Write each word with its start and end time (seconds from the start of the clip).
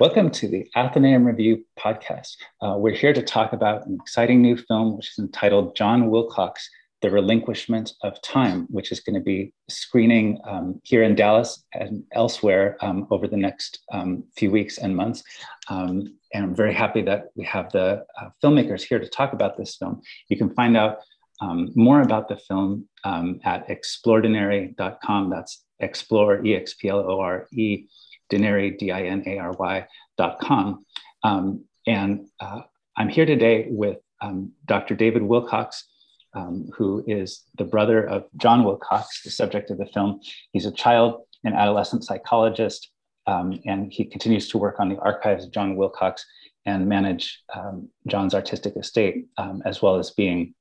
Welcome 0.00 0.30
to 0.30 0.48
the 0.48 0.66
Athenaeum 0.74 1.26
Review 1.26 1.62
podcast. 1.78 2.36
Uh, 2.62 2.76
we're 2.78 2.94
here 2.94 3.12
to 3.12 3.20
talk 3.20 3.52
about 3.52 3.86
an 3.86 3.98
exciting 4.00 4.40
new 4.40 4.56
film, 4.56 4.96
which 4.96 5.10
is 5.10 5.18
entitled 5.18 5.76
John 5.76 6.08
Wilcox, 6.08 6.70
The 7.02 7.10
Relinquishment 7.10 7.92
of 8.02 8.18
Time, 8.22 8.66
which 8.70 8.92
is 8.92 9.00
going 9.00 9.16
to 9.16 9.20
be 9.20 9.52
screening 9.68 10.38
um, 10.44 10.80
here 10.84 11.02
in 11.02 11.16
Dallas 11.16 11.66
and 11.74 12.02
elsewhere 12.12 12.78
um, 12.80 13.08
over 13.10 13.28
the 13.28 13.36
next 13.36 13.80
um, 13.92 14.24
few 14.38 14.50
weeks 14.50 14.78
and 14.78 14.96
months. 14.96 15.22
Um, 15.68 16.16
and 16.32 16.44
I'm 16.44 16.54
very 16.54 16.72
happy 16.72 17.02
that 17.02 17.24
we 17.34 17.44
have 17.44 17.70
the 17.70 18.06
uh, 18.18 18.30
filmmakers 18.42 18.80
here 18.80 19.00
to 19.00 19.06
talk 19.06 19.34
about 19.34 19.58
this 19.58 19.76
film. 19.76 20.00
You 20.28 20.38
can 20.38 20.54
find 20.54 20.78
out 20.78 21.00
um, 21.42 21.72
more 21.74 22.00
about 22.00 22.26
the 22.30 22.38
film 22.38 22.88
um, 23.04 23.38
at 23.44 23.68
explordinary.com. 23.68 25.28
That's 25.28 25.62
explore, 25.78 26.42
E 26.42 26.56
X 26.56 26.72
P 26.72 26.88
L 26.88 27.00
O 27.00 27.20
R 27.20 27.48
E 27.52 27.86
dinary, 28.30 29.86
dot 30.16 30.40
com. 30.40 30.84
Um, 31.22 31.64
and 31.86 32.26
uh, 32.40 32.60
I'm 32.96 33.08
here 33.08 33.26
today 33.26 33.66
with 33.68 33.98
um, 34.20 34.52
Dr. 34.66 34.94
David 34.94 35.22
Wilcox, 35.22 35.86
um, 36.34 36.68
who 36.76 37.02
is 37.06 37.44
the 37.58 37.64
brother 37.64 38.06
of 38.06 38.24
John 38.36 38.64
Wilcox, 38.64 39.22
the 39.22 39.30
subject 39.30 39.70
of 39.70 39.78
the 39.78 39.86
film. 39.86 40.20
He's 40.52 40.66
a 40.66 40.72
child 40.72 41.22
and 41.44 41.54
adolescent 41.54 42.04
psychologist, 42.04 42.90
um, 43.26 43.60
and 43.64 43.92
he 43.92 44.04
continues 44.04 44.48
to 44.50 44.58
work 44.58 44.78
on 44.78 44.88
the 44.88 44.98
archives 44.98 45.44
of 45.44 45.52
John 45.52 45.76
Wilcox 45.76 46.24
and 46.66 46.86
manage 46.86 47.42
um, 47.54 47.88
John's 48.06 48.34
artistic 48.34 48.76
estate, 48.76 49.26
um, 49.38 49.62
as 49.64 49.80
well 49.80 49.96
as 49.96 50.10
being 50.10 50.54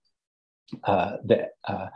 uh, 0.85 1.17
the 1.25 1.49
uh, 1.67 1.87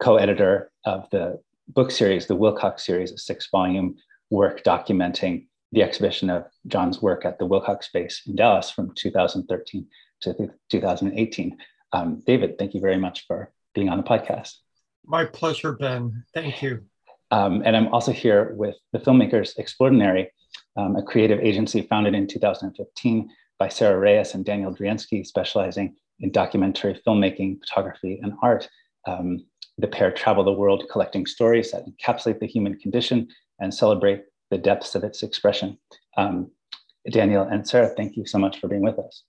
co-editor 0.00 0.72
of 0.84 1.08
the 1.10 1.40
book 1.68 1.90
series, 1.92 2.26
the 2.26 2.34
Wilcox 2.34 2.84
series, 2.84 3.12
a 3.12 3.18
six-volume 3.18 3.94
work 4.30 4.64
documenting 4.64 5.46
the 5.72 5.82
exhibition 5.82 6.30
of 6.30 6.46
John's 6.66 7.00
work 7.02 7.24
at 7.24 7.38
the 7.38 7.46
Wilcox 7.46 7.86
Space 7.86 8.22
in 8.26 8.36
Dallas 8.36 8.70
from 8.70 8.92
2013 8.96 9.86
to 10.22 10.50
2018. 10.70 11.56
Um, 11.92 12.22
David, 12.26 12.58
thank 12.58 12.74
you 12.74 12.80
very 12.80 12.96
much 12.96 13.26
for 13.26 13.52
being 13.74 13.88
on 13.88 13.98
the 13.98 14.04
podcast. 14.04 14.54
My 15.04 15.24
pleasure, 15.24 15.72
Ben. 15.72 16.24
Thank 16.34 16.62
you. 16.62 16.84
Um, 17.30 17.62
and 17.64 17.76
I'm 17.76 17.88
also 17.88 18.12
here 18.12 18.52
with 18.54 18.76
the 18.92 18.98
filmmakers 18.98 19.58
Explordinary, 19.58 20.28
um, 20.76 20.96
a 20.96 21.02
creative 21.02 21.40
agency 21.40 21.82
founded 21.82 22.14
in 22.14 22.26
2015 22.26 23.30
by 23.58 23.68
Sarah 23.68 23.98
Reyes 23.98 24.34
and 24.34 24.44
Daniel 24.44 24.74
Driensky, 24.74 25.24
specializing 25.24 25.94
in 26.18 26.32
documentary 26.32 27.00
filmmaking, 27.06 27.60
photography, 27.60 28.20
and 28.22 28.32
art. 28.42 28.68
Um, 29.06 29.44
the 29.78 29.88
pair 29.88 30.10
travel 30.10 30.44
the 30.44 30.52
world 30.52 30.84
collecting 30.90 31.24
stories 31.26 31.70
that 31.72 31.84
encapsulate 31.86 32.40
the 32.40 32.46
human 32.46 32.78
condition 32.78 33.28
and 33.60 33.72
celebrate 33.72 34.24
the 34.50 34.58
depths 34.58 34.94
of 34.94 35.04
its 35.04 35.22
expression. 35.22 35.78
Um, 36.16 36.50
Daniel 37.10 37.44
and 37.44 37.66
Sarah, 37.66 37.88
thank 37.96 38.16
you 38.16 38.26
so 38.26 38.38
much 38.38 38.58
for 38.58 38.68
being 38.68 38.82
with 38.82 38.98
us. 38.98 39.24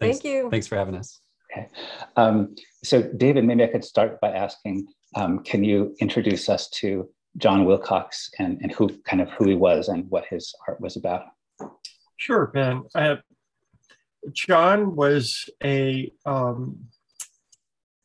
Thanks. 0.00 0.18
Thank 0.20 0.24
you. 0.24 0.50
Thanks 0.50 0.66
for 0.66 0.76
having 0.76 0.94
us. 0.94 1.20
Okay. 1.50 1.68
Um, 2.16 2.54
so, 2.84 3.02
David, 3.02 3.44
maybe 3.44 3.64
I 3.64 3.68
could 3.68 3.84
start 3.84 4.20
by 4.20 4.30
asking 4.30 4.86
um, 5.16 5.40
can 5.40 5.64
you 5.64 5.96
introduce 6.00 6.48
us 6.48 6.68
to 6.70 7.08
John 7.38 7.64
Wilcox 7.64 8.30
and, 8.38 8.58
and 8.60 8.70
who 8.72 8.88
kind 9.04 9.22
of 9.22 9.30
who 9.30 9.48
he 9.48 9.54
was 9.54 9.88
and 9.88 10.08
what 10.10 10.24
his 10.28 10.54
art 10.66 10.80
was 10.80 10.96
about? 10.96 11.22
Sure, 12.16 12.48
Ben. 12.48 12.82
Uh, 12.94 13.16
John 14.32 14.94
was 14.94 15.48
a 15.64 16.12
um, 16.26 16.78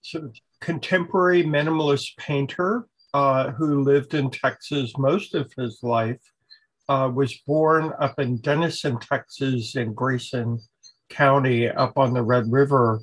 sort 0.02 0.26
of 0.26 0.36
contemporary 0.62 1.44
minimalist 1.44 2.16
painter 2.18 2.88
uh, 3.14 3.52
who 3.52 3.84
lived 3.84 4.14
in 4.14 4.30
Texas 4.30 4.94
most 4.98 5.36
of 5.36 5.52
his 5.54 5.82
life, 5.84 6.22
uh, 6.90 7.10
was 7.14 7.34
born 7.48 7.94
up 8.00 8.20
in 8.20 8.38
Denison, 8.38 9.00
Texas, 9.00 9.76
in 9.76 9.94
Grayson 9.94 10.60
County, 11.10 11.70
up 11.70 11.98
on 11.98 12.14
the 12.14 12.24
Red 12.24 12.52
River, 12.52 13.02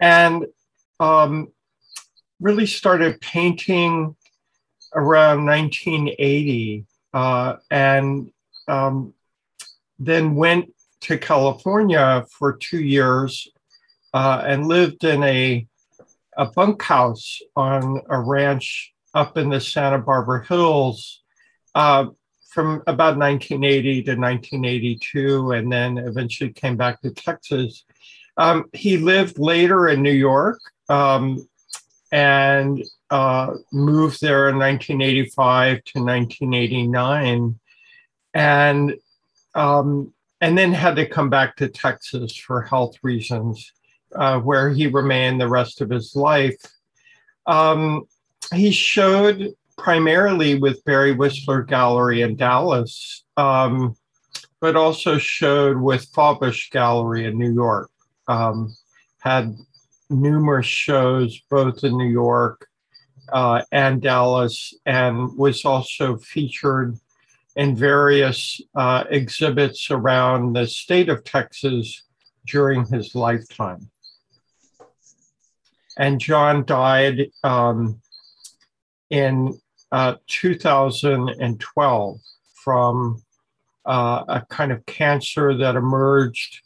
and 0.00 0.46
um, 0.98 1.48
really 2.40 2.66
started 2.66 3.20
painting 3.20 4.16
around 4.94 5.44
1980, 5.44 6.86
uh, 7.12 7.56
and 7.70 8.30
um, 8.66 9.14
then 9.98 10.34
went 10.34 10.72
to 11.02 11.18
California 11.18 12.24
for 12.30 12.56
two 12.56 12.80
years 12.80 13.48
uh, 14.14 14.42
and 14.44 14.66
lived 14.66 15.04
in 15.04 15.22
a 15.22 15.66
a 16.36 16.46
bunkhouse 16.46 17.40
on 17.56 18.00
a 18.08 18.20
ranch 18.20 18.94
up 19.14 19.36
in 19.36 19.50
the 19.50 19.60
Santa 19.60 19.98
Barbara 19.98 20.44
Hills 20.46 21.22
uh, 21.74 22.06
from 22.50 22.82
about 22.86 23.16
1980 23.18 24.02
to 24.04 24.10
1982, 24.12 25.52
and 25.52 25.72
then 25.72 25.98
eventually 25.98 26.52
came 26.52 26.76
back 26.76 27.00
to 27.02 27.10
Texas. 27.10 27.84
Um, 28.36 28.66
he 28.72 28.96
lived 28.96 29.38
later 29.38 29.88
in 29.88 30.02
New 30.02 30.12
York 30.12 30.60
um, 30.88 31.48
and 32.10 32.82
uh, 33.10 33.54
moved 33.72 34.20
there 34.20 34.48
in 34.48 34.58
1985 34.58 35.84
to 35.84 36.02
1989, 36.02 37.58
and 38.34 38.94
um, 39.54 40.12
and 40.40 40.56
then 40.56 40.72
had 40.72 40.96
to 40.96 41.06
come 41.06 41.30
back 41.30 41.56
to 41.56 41.68
Texas 41.68 42.36
for 42.36 42.62
health 42.62 42.96
reasons, 43.02 43.72
uh, 44.14 44.38
where 44.38 44.70
he 44.70 44.86
remained 44.86 45.40
the 45.40 45.48
rest 45.48 45.80
of 45.80 45.90
his 45.90 46.14
life. 46.14 46.56
Um, 47.46 48.06
he 48.54 48.70
showed 48.70 49.54
primarily 49.76 50.56
with 50.56 50.84
Barry 50.84 51.12
Whistler 51.12 51.62
Gallery 51.62 52.22
in 52.22 52.36
Dallas, 52.36 53.24
um, 53.36 53.96
but 54.60 54.76
also 54.76 55.18
showed 55.18 55.78
with 55.78 56.08
Fawbush 56.12 56.70
Gallery 56.70 57.26
in 57.26 57.38
New 57.38 57.52
York. 57.52 57.90
Um, 58.26 58.74
had 59.20 59.56
numerous 60.10 60.66
shows 60.66 61.40
both 61.50 61.84
in 61.84 61.96
New 61.96 62.08
York 62.08 62.66
uh, 63.32 63.62
and 63.72 64.00
Dallas, 64.00 64.74
and 64.86 65.36
was 65.36 65.64
also 65.64 66.16
featured 66.16 66.98
in 67.56 67.76
various 67.76 68.60
uh, 68.74 69.04
exhibits 69.10 69.90
around 69.90 70.54
the 70.54 70.66
state 70.66 71.08
of 71.08 71.24
Texas 71.24 72.04
during 72.46 72.86
his 72.86 73.14
lifetime. 73.14 73.90
And 75.98 76.20
John 76.20 76.64
died 76.64 77.30
um, 77.42 78.00
in 79.10 79.58
uh, 79.92 80.14
2012 80.26 82.20
from 82.54 83.22
uh, 83.86 84.24
a 84.28 84.46
kind 84.50 84.72
of 84.72 84.84
cancer 84.86 85.56
that 85.56 85.76
emerged 85.76 86.60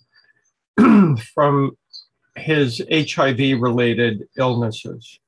from 1.35 1.77
his 2.37 2.83
HIV 2.91 3.61
related 3.61 4.25
illnesses. 4.37 5.19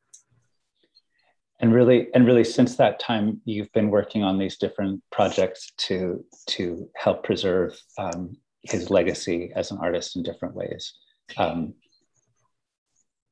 And 1.61 1.73
really, 1.73 2.09
and 2.15 2.27
really, 2.27 2.45
since 2.45 2.77
that 2.77 2.99
time, 2.99 3.41
you've 3.45 3.73
been 3.73 3.89
working 3.89 4.23
on 4.23 4.39
these 4.39 4.59
different 4.59 5.03
projects 5.13 5.73
to 5.79 6.25
to 6.49 6.91
help 6.97 7.23
preserve 7.23 7.81
um, 7.97 8.37
his 8.65 8.91
legacy 8.91 9.53
as 9.55 9.71
an 9.71 9.79
artist 9.79 10.17
in 10.17 10.23
different 10.23 10.55
ways. 10.55 10.95
Um, 11.37 11.75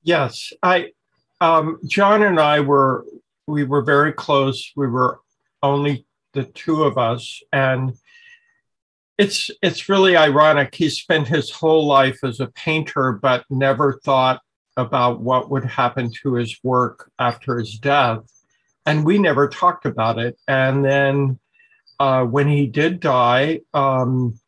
yes, 0.02 0.52
I, 0.62 0.92
um, 1.40 1.78
John 1.86 2.22
and 2.22 2.38
I 2.38 2.60
were 2.60 3.04
we 3.46 3.64
were 3.64 3.82
very 3.82 4.12
close. 4.12 4.72
We 4.76 4.86
were 4.86 5.20
only 5.62 6.06
the 6.32 6.44
two 6.44 6.84
of 6.84 6.98
us, 6.98 7.42
and 7.52 7.94
it's 9.18 9.50
it's 9.62 9.88
really 9.88 10.16
ironic. 10.16 10.74
He 10.74 10.88
spent 10.88 11.28
his 11.28 11.50
whole 11.50 11.86
life 11.86 12.24
as 12.24 12.40
a 12.40 12.48
painter, 12.48 13.12
but 13.12 13.44
never 13.50 14.00
thought 14.04 14.40
about 14.76 15.20
what 15.20 15.50
would 15.50 15.64
happen 15.64 16.10
to 16.22 16.34
his 16.34 16.58
work 16.62 17.10
after 17.18 17.58
his 17.58 17.78
death, 17.78 18.20
and 18.86 19.04
we 19.04 19.18
never 19.18 19.48
talked 19.48 19.86
about 19.86 20.18
it. 20.18 20.38
And 20.48 20.84
then 20.84 21.38
uh, 22.00 22.24
when 22.24 22.48
he 22.48 22.66
did 22.66 23.00
die, 23.00 23.60
um, 23.74 24.38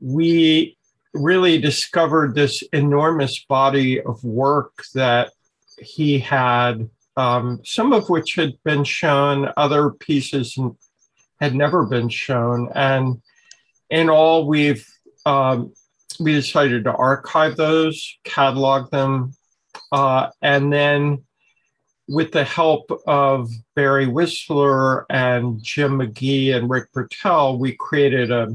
we 0.00 0.76
really 1.14 1.58
discovered 1.58 2.34
this 2.34 2.62
enormous 2.72 3.44
body 3.44 4.00
of 4.00 4.22
work 4.24 4.84
that 4.94 5.30
he 5.78 6.18
had 6.18 6.88
um, 7.16 7.60
some 7.64 7.92
of 7.92 8.08
which 8.08 8.34
had 8.34 8.54
been 8.64 8.84
shown, 8.84 9.50
other 9.56 9.90
pieces 9.90 10.58
had 11.40 11.54
never 11.54 11.84
been 11.84 12.08
shown. 12.08 12.70
And 12.74 13.22
in 13.90 14.08
all, 14.08 14.46
we've 14.46 14.86
um, 15.26 15.72
we 16.20 16.32
decided 16.32 16.84
to 16.84 16.92
archive 16.92 17.56
those, 17.56 18.18
catalog 18.24 18.90
them, 18.90 19.34
uh, 19.90 20.28
and 20.42 20.72
then 20.72 21.24
with 22.08 22.32
the 22.32 22.44
help 22.44 22.90
of 23.06 23.50
Barry 23.74 24.06
Whistler 24.06 25.06
and 25.10 25.62
Jim 25.62 25.98
McGee 25.98 26.54
and 26.54 26.68
Rick 26.68 26.92
Bertel, 26.92 27.58
we 27.58 27.72
created 27.72 28.30
a, 28.30 28.54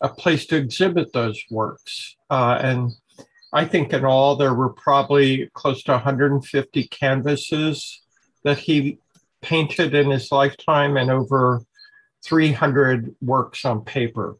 a 0.00 0.08
place 0.08 0.46
to 0.46 0.56
exhibit 0.56 1.12
those 1.12 1.40
works. 1.50 2.16
Uh, 2.28 2.58
and 2.60 2.90
I 3.52 3.64
think 3.64 3.92
in 3.92 4.04
all 4.04 4.36
there 4.36 4.54
were 4.54 4.72
probably 4.72 5.50
close 5.54 5.82
to 5.84 5.92
150 5.92 6.84
canvases 6.88 8.00
that 8.44 8.58
he 8.58 8.98
painted 9.42 9.94
in 9.94 10.10
his 10.10 10.30
lifetime 10.30 10.96
and 10.96 11.10
over 11.10 11.62
300 12.24 13.14
works 13.20 13.64
on 13.64 13.84
paper. 13.84 14.36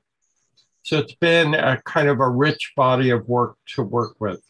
So 0.82 0.98
it's 0.98 1.14
been 1.14 1.54
a 1.54 1.80
kind 1.84 2.08
of 2.08 2.20
a 2.20 2.28
rich 2.28 2.72
body 2.76 3.10
of 3.10 3.28
work 3.28 3.56
to 3.74 3.82
work 3.82 4.16
with. 4.20 4.40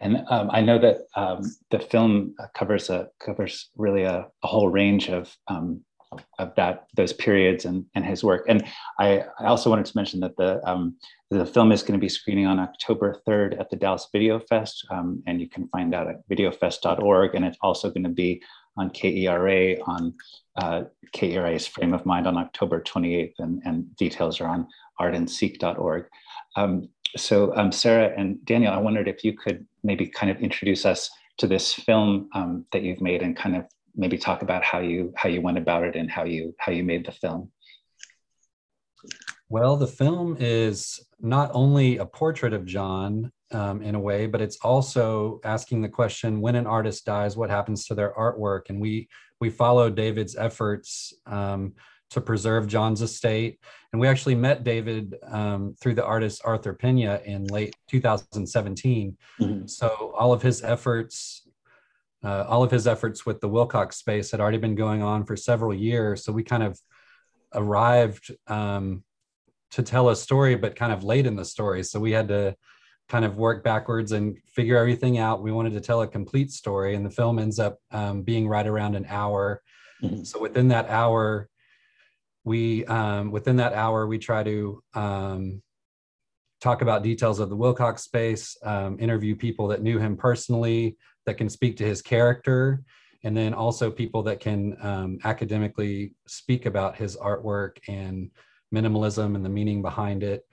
And 0.00 0.24
um, 0.28 0.50
I 0.50 0.62
know 0.62 0.78
that 0.78 1.02
um, 1.14 1.42
the 1.70 1.78
film 1.78 2.34
covers 2.54 2.88
a 2.88 3.10
covers 3.18 3.68
really 3.76 4.04
a, 4.04 4.28
a 4.42 4.46
whole 4.46 4.70
range 4.70 5.10
of 5.10 5.34
um, 5.46 5.84
of 6.38 6.54
that 6.56 6.86
those 6.96 7.12
periods 7.12 7.64
and, 7.64 7.84
and 7.94 8.04
his 8.04 8.24
work. 8.24 8.44
And 8.48 8.64
I, 8.98 9.24
I 9.38 9.46
also 9.46 9.70
wanted 9.70 9.86
to 9.86 9.96
mention 9.96 10.20
that 10.20 10.36
the 10.36 10.60
um, 10.68 10.96
the 11.30 11.46
film 11.46 11.70
is 11.70 11.82
going 11.82 11.98
to 11.98 12.04
be 12.04 12.08
screening 12.08 12.46
on 12.46 12.58
October 12.58 13.22
3rd 13.26 13.60
at 13.60 13.70
the 13.70 13.76
Dallas 13.76 14.08
Video 14.12 14.40
Fest, 14.40 14.84
um, 14.90 15.22
and 15.26 15.40
you 15.40 15.48
can 15.48 15.68
find 15.68 15.94
out 15.94 16.08
at 16.08 16.28
videofest.org. 16.28 17.34
And 17.34 17.44
it's 17.44 17.58
also 17.62 17.88
going 17.88 18.04
to 18.04 18.08
be 18.08 18.42
on 18.76 18.90
KERA 18.90 19.76
on 19.86 20.14
uh, 20.56 20.84
KERA's 21.12 21.66
Frame 21.66 21.94
of 21.94 22.04
Mind 22.06 22.26
on 22.26 22.36
October 22.36 22.80
28th, 22.80 23.34
and, 23.38 23.62
and 23.64 23.94
details 23.96 24.40
are 24.40 24.48
on 24.48 24.66
artandseek.org. 25.00 26.06
Um, 26.56 26.88
so 27.16 27.56
um, 27.56 27.72
Sarah 27.72 28.12
and 28.16 28.44
Daniel, 28.44 28.72
I 28.72 28.78
wondered 28.78 29.08
if 29.08 29.24
you 29.24 29.36
could 29.36 29.66
maybe 29.82 30.06
kind 30.06 30.30
of 30.30 30.40
introduce 30.40 30.84
us 30.84 31.10
to 31.38 31.46
this 31.46 31.72
film 31.72 32.28
um, 32.34 32.66
that 32.72 32.82
you've 32.82 33.00
made 33.00 33.22
and 33.22 33.36
kind 33.36 33.56
of 33.56 33.64
maybe 33.94 34.18
talk 34.18 34.42
about 34.42 34.64
how 34.64 34.78
you 34.78 35.12
how 35.16 35.28
you 35.28 35.40
went 35.40 35.58
about 35.58 35.84
it 35.84 35.96
and 35.96 36.10
how 36.10 36.24
you 36.24 36.54
how 36.58 36.72
you 36.72 36.84
made 36.84 37.06
the 37.06 37.12
film. 37.12 37.50
Well, 39.48 39.76
the 39.76 39.86
film 39.86 40.36
is 40.38 41.00
not 41.18 41.50
only 41.54 41.98
a 41.98 42.06
portrait 42.06 42.52
of 42.52 42.64
John 42.64 43.32
um, 43.52 43.82
in 43.82 43.96
a 43.96 44.00
way, 44.00 44.26
but 44.26 44.40
it's 44.40 44.58
also 44.62 45.40
asking 45.44 45.82
the 45.82 45.88
question: 45.88 46.40
when 46.40 46.54
an 46.54 46.66
artist 46.66 47.04
dies, 47.04 47.36
what 47.36 47.50
happens 47.50 47.86
to 47.86 47.94
their 47.94 48.12
artwork? 48.14 48.68
And 48.68 48.80
we 48.80 49.08
we 49.40 49.50
follow 49.50 49.90
David's 49.90 50.36
efforts 50.36 51.12
um, 51.26 51.74
to 52.10 52.20
preserve 52.20 52.68
John's 52.68 53.02
estate, 53.02 53.58
and 53.92 54.00
we 54.00 54.06
actually 54.06 54.36
met 54.36 54.62
David 54.62 55.16
um, 55.28 55.74
through 55.80 55.94
the 55.94 56.04
artist 56.04 56.42
Arthur 56.44 56.74
Pena 56.74 57.20
in 57.24 57.44
late 57.46 57.74
2017. 57.88 59.16
Mm-hmm. 59.40 59.66
So 59.66 60.14
all 60.16 60.32
of 60.32 60.42
his 60.42 60.62
efforts. 60.62 61.42
Uh, 62.22 62.44
all 62.48 62.62
of 62.62 62.70
his 62.70 62.86
efforts 62.86 63.24
with 63.24 63.40
the 63.40 63.48
Wilcox 63.48 63.96
space 63.96 64.30
had 64.30 64.40
already 64.40 64.58
been 64.58 64.74
going 64.74 65.02
on 65.02 65.24
for 65.24 65.36
several 65.36 65.72
years. 65.72 66.24
So 66.24 66.32
we 66.32 66.42
kind 66.42 66.62
of 66.62 66.78
arrived 67.54 68.30
um, 68.46 69.02
to 69.70 69.82
tell 69.82 70.10
a 70.10 70.16
story, 70.16 70.54
but 70.54 70.76
kind 70.76 70.92
of 70.92 71.02
late 71.02 71.26
in 71.26 71.36
the 71.36 71.44
story. 71.44 71.82
So 71.82 71.98
we 71.98 72.12
had 72.12 72.28
to 72.28 72.56
kind 73.08 73.24
of 73.24 73.36
work 73.36 73.64
backwards 73.64 74.12
and 74.12 74.38
figure 74.46 74.76
everything 74.76 75.18
out. 75.18 75.42
We 75.42 75.50
wanted 75.50 75.72
to 75.72 75.80
tell 75.80 76.02
a 76.02 76.06
complete 76.06 76.52
story, 76.52 76.94
and 76.94 77.04
the 77.04 77.10
film 77.10 77.38
ends 77.38 77.58
up 77.58 77.78
um, 77.90 78.22
being 78.22 78.46
right 78.46 78.66
around 78.66 78.94
an 78.94 79.06
hour. 79.08 79.62
Mm-hmm. 80.02 80.24
So 80.24 80.40
within 80.40 80.68
that 80.68 80.88
hour, 80.88 81.48
we 82.44 82.84
um, 82.86 83.30
within 83.30 83.56
that 83.56 83.72
hour 83.72 84.06
we 84.06 84.18
try 84.18 84.42
to 84.42 84.82
um, 84.94 85.62
talk 86.60 86.82
about 86.82 87.02
details 87.02 87.38
of 87.38 87.48
the 87.48 87.56
Wilcox 87.56 88.04
space, 88.04 88.56
um, 88.62 88.98
interview 89.00 89.34
people 89.34 89.68
that 89.68 89.82
knew 89.82 89.98
him 89.98 90.16
personally 90.16 90.96
that 91.30 91.38
can 91.38 91.48
speak 91.48 91.76
to 91.76 91.84
his 91.84 92.02
character, 92.02 92.82
and 93.22 93.36
then 93.36 93.54
also 93.54 93.88
people 93.88 94.24
that 94.24 94.40
can 94.40 94.76
um, 94.82 95.18
academically 95.22 96.14
speak 96.26 96.66
about 96.66 96.96
his 96.96 97.16
artwork 97.16 97.76
and 97.86 98.32
minimalism 98.74 99.36
and 99.36 99.44
the 99.44 99.48
meaning 99.48 99.80
behind 99.80 100.24
it 100.24 100.44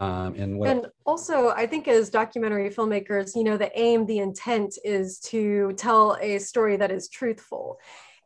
um, 0.00 0.34
and 0.36 0.58
what 0.58 0.68
and 0.68 0.86
also 1.04 1.50
i 1.50 1.66
think 1.66 1.88
as 1.88 2.10
documentary 2.10 2.70
filmmakers 2.70 3.34
you 3.34 3.44
know 3.44 3.56
the 3.56 3.70
aim 3.78 4.06
the 4.06 4.18
intent 4.18 4.76
is 4.84 5.18
to 5.18 5.72
tell 5.76 6.16
a 6.20 6.38
story 6.38 6.76
that 6.76 6.90
is 6.90 7.08
truthful. 7.08 7.78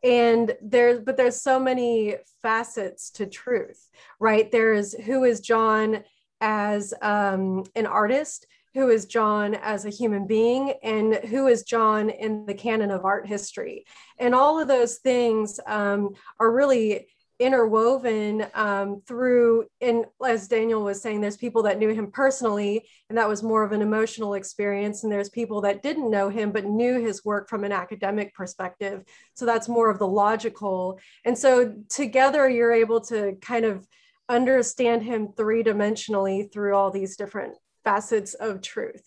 And 0.03 0.55
there's 0.61 0.99
but 0.99 1.17
there's 1.17 1.41
so 1.41 1.59
many 1.59 2.17
facets 2.41 3.09
to 3.11 3.25
truth 3.25 3.89
right? 4.19 4.51
There's 4.51 4.93
who 4.93 5.23
is 5.23 5.41
john 5.41 6.03
as 6.39 6.93
um, 7.01 7.63
an 7.75 7.87
artist 7.87 8.45
who 8.77 8.89
is 8.89 9.07
john 9.07 9.55
as 9.55 9.85
a 9.85 9.89
human 9.89 10.27
being 10.27 10.73
and 10.83 11.15
who 11.15 11.47
is 11.47 11.63
john 11.63 12.11
in 12.11 12.45
the 12.45 12.53
canon 12.53 12.91
of 12.91 13.05
art 13.05 13.25
history. 13.25 13.85
And 14.19 14.35
all 14.35 14.59
of 14.59 14.67
those 14.67 14.97
things 14.97 15.59
um, 15.65 16.13
are 16.39 16.51
really 16.51 17.07
interwoven 17.39 18.45
um, 18.53 19.01
through 19.07 19.65
and 19.81 20.05
as 20.25 20.47
daniel 20.47 20.83
was 20.83 21.01
saying 21.01 21.21
there's 21.21 21.37
people 21.37 21.63
that 21.63 21.77
knew 21.77 21.89
him 21.89 22.11
personally 22.11 22.83
and 23.09 23.17
that 23.17 23.27
was 23.27 23.41
more 23.41 23.63
of 23.63 23.71
an 23.71 23.81
emotional 23.81 24.35
experience. 24.35 25.03
And 25.03 25.11
there's 25.11 25.29
people 25.29 25.61
that 25.61 25.81
didn't 25.81 26.11
know 26.11 26.29
him 26.29 26.51
but 26.51 26.65
knew 26.65 26.99
his 26.99 27.25
work 27.25 27.49
from 27.49 27.63
an 27.63 27.71
academic 27.71 28.35
perspective. 28.35 29.03
So 29.33 29.45
that's 29.47 29.67
more 29.67 29.89
of 29.89 29.97
the 29.97 30.07
logical. 30.07 30.99
And 31.25 31.35
so 31.35 31.73
together 31.89 32.47
you're 32.47 32.73
able 32.73 33.01
to 33.01 33.37
kind 33.41 33.65
of 33.65 33.87
understand 34.29 35.01
him 35.01 35.29
three-dimensionally 35.35 36.51
through 36.51 36.75
all 36.75 36.91
these 36.91 37.15
different 37.15 37.55
facets 37.87 38.33
of 38.35 38.61
truth. 38.61 39.05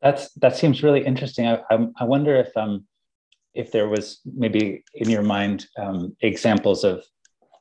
That's 0.00 0.32
that 0.42 0.56
seems 0.56 0.82
really 0.82 1.04
interesting. 1.04 1.46
I, 1.46 1.54
I, 1.70 1.86
I 2.02 2.04
wonder 2.04 2.34
if 2.36 2.50
um 2.56 2.86
if 3.54 3.70
there 3.70 3.88
was 3.88 4.20
maybe 4.24 4.84
in 4.94 5.10
your 5.10 5.22
mind 5.22 5.66
um, 5.78 6.16
examples 6.22 6.84
of 6.84 7.04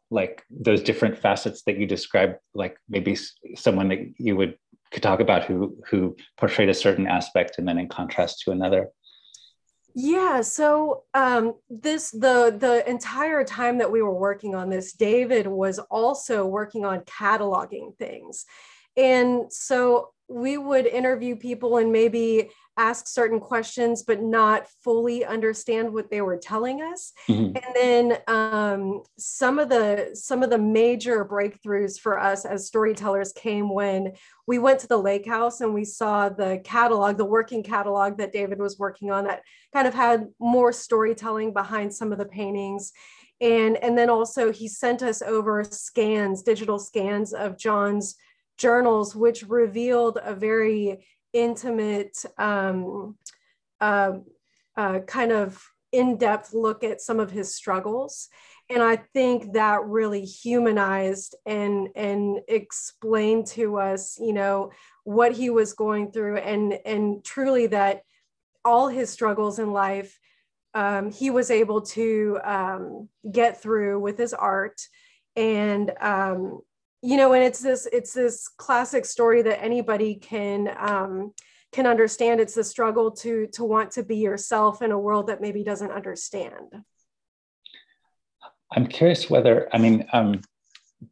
like 0.10 0.44
those 0.50 0.82
different 0.82 1.18
facets 1.18 1.64
that 1.66 1.78
you 1.78 1.86
described, 1.86 2.36
like 2.54 2.78
maybe 2.88 3.18
someone 3.56 3.90
that 3.90 4.02
you 4.18 4.36
would 4.36 4.54
could 4.92 5.04
talk 5.04 5.20
about 5.20 5.44
who 5.44 5.58
who 5.90 6.16
portrayed 6.38 6.70
a 6.70 6.74
certain 6.86 7.08
aspect 7.08 7.58
and 7.58 7.68
then 7.68 7.78
in 7.78 7.88
contrast 7.88 8.42
to 8.42 8.52
another. 8.52 8.90
Yeah, 9.94 10.40
so 10.42 11.04
um, 11.14 11.56
this 11.70 12.12
the 12.12 12.56
the 12.58 12.90
entire 12.90 13.44
time 13.44 13.78
that 13.80 13.92
we 13.92 14.02
were 14.02 14.20
working 14.30 14.56
on 14.56 14.70
this, 14.70 14.94
David 14.94 15.48
was 15.48 15.80
also 15.80 16.46
working 16.46 16.86
on 16.86 17.02
cataloging 17.02 17.98
things, 17.98 18.46
and 18.98 19.52
so 19.52 20.10
we 20.32 20.58
would 20.58 20.86
interview 20.86 21.36
people 21.36 21.78
and 21.78 21.92
maybe 21.92 22.50
ask 22.78 23.08
certain 23.08 23.40
questions 23.40 24.02
but 24.02 24.22
not 24.22 24.66
fully 24.82 25.26
understand 25.26 25.94
what 25.94 26.10
they 26.10 26.22
were 26.22 26.38
telling 26.38 26.82
us 26.82 27.12
mm-hmm. 27.28 27.56
and 27.56 27.76
then 27.76 28.18
um, 28.28 29.04
some 29.18 29.60
of 29.60 29.68
the 29.68 30.10
some 30.14 30.42
of 30.42 30.50
the 30.50 30.58
major 30.58 31.26
breakthroughs 31.26 32.00
for 32.00 32.18
us 32.18 32.46
as 32.46 32.66
storytellers 32.66 33.34
came 33.34 33.74
when 33.74 34.14
we 34.48 34.58
went 34.58 34.80
to 34.80 34.88
the 34.88 34.98
lake 34.98 35.28
house 35.28 35.60
and 35.60 35.74
we 35.74 35.84
saw 35.84 36.30
the 36.30 36.62
catalog 36.64 37.18
the 37.18 37.26
working 37.26 37.62
catalog 37.62 38.18
that 38.18 38.32
david 38.32 38.58
was 38.58 38.80
working 38.80 39.12
on 39.12 39.26
that 39.26 39.42
kind 39.74 39.88
of 39.88 39.94
had 39.94 40.28
more 40.40 40.72
storytelling 40.72 41.52
behind 41.52 41.94
some 41.94 42.14
of 42.14 42.18
the 42.18 42.26
paintings 42.26 42.94
and 43.42 43.76
and 43.84 43.98
then 43.98 44.10
also 44.10 44.52
he 44.52 44.68
sent 44.68 45.04
us 45.04 45.22
over 45.22 45.64
scans 45.66 46.42
digital 46.42 46.80
scans 46.80 47.34
of 47.34 47.58
john's 47.58 48.16
journals 48.62 49.16
which 49.16 49.44
revealed 49.44 50.20
a 50.24 50.36
very 50.36 51.06
intimate 51.34 52.24
um, 52.38 53.16
uh, 53.80 54.14
uh, 54.78 55.00
kind 55.00 55.32
of 55.32 55.64
in-depth 55.92 56.54
look 56.54 56.84
at 56.84 57.02
some 57.02 57.20
of 57.20 57.32
his 57.32 57.54
struggles. 57.54 58.30
And 58.70 58.82
i 58.82 58.96
think 58.96 59.54
that 59.54 59.84
really 59.84 60.24
humanized 60.24 61.36
and 61.46 61.90
and 61.94 62.40
explained 62.48 63.48
to 63.48 63.78
us 63.78 64.18
you 64.18 64.32
know 64.32 64.72
what 65.04 65.34
he 65.34 65.50
was 65.50 65.74
going 65.74 66.14
through 66.14 66.38
and 66.38 66.80
and 66.86 67.22
truly 67.22 67.68
that 67.68 68.04
all 68.64 68.88
his 68.88 69.10
struggles 69.10 69.60
in 69.60 69.74
life 69.74 70.18
um, 70.74 71.12
he 71.12 71.30
was 71.30 71.52
able 71.52 71.82
to 71.82 72.40
um, 72.44 73.10
get 73.30 73.62
through 73.62 74.00
with 74.00 74.18
his 74.18 74.34
art. 74.34 74.82
And 75.36 75.92
um, 76.00 76.62
you 77.02 77.18
know 77.18 77.34
and 77.34 77.44
it's 77.44 77.60
this 77.60 77.88
it's 77.92 78.14
this 78.14 78.48
classic 78.48 79.06
story 79.06 79.42
that 79.42 79.62
anybody 79.62 80.16
can 80.16 80.70
um, 80.78 81.34
can 81.72 81.88
understand. 81.88 82.40
It's 82.40 82.56
the 82.56 82.64
struggle 82.64 83.12
to 83.12 83.48
to 83.54 83.64
want 83.64 83.92
to 83.92 84.04
be 84.04 84.18
yourself 84.18 84.82
in 84.82 84.92
a 84.92 85.00
world 85.00 85.28
that 85.28 85.42
maybe 85.42 85.64
doesn't 85.64 85.92
understand. 85.92 86.84
I'm 88.74 88.88
curious 88.88 89.30
whether 89.30 89.68
i 89.74 89.78
mean 89.78 90.08
um, 90.14 90.42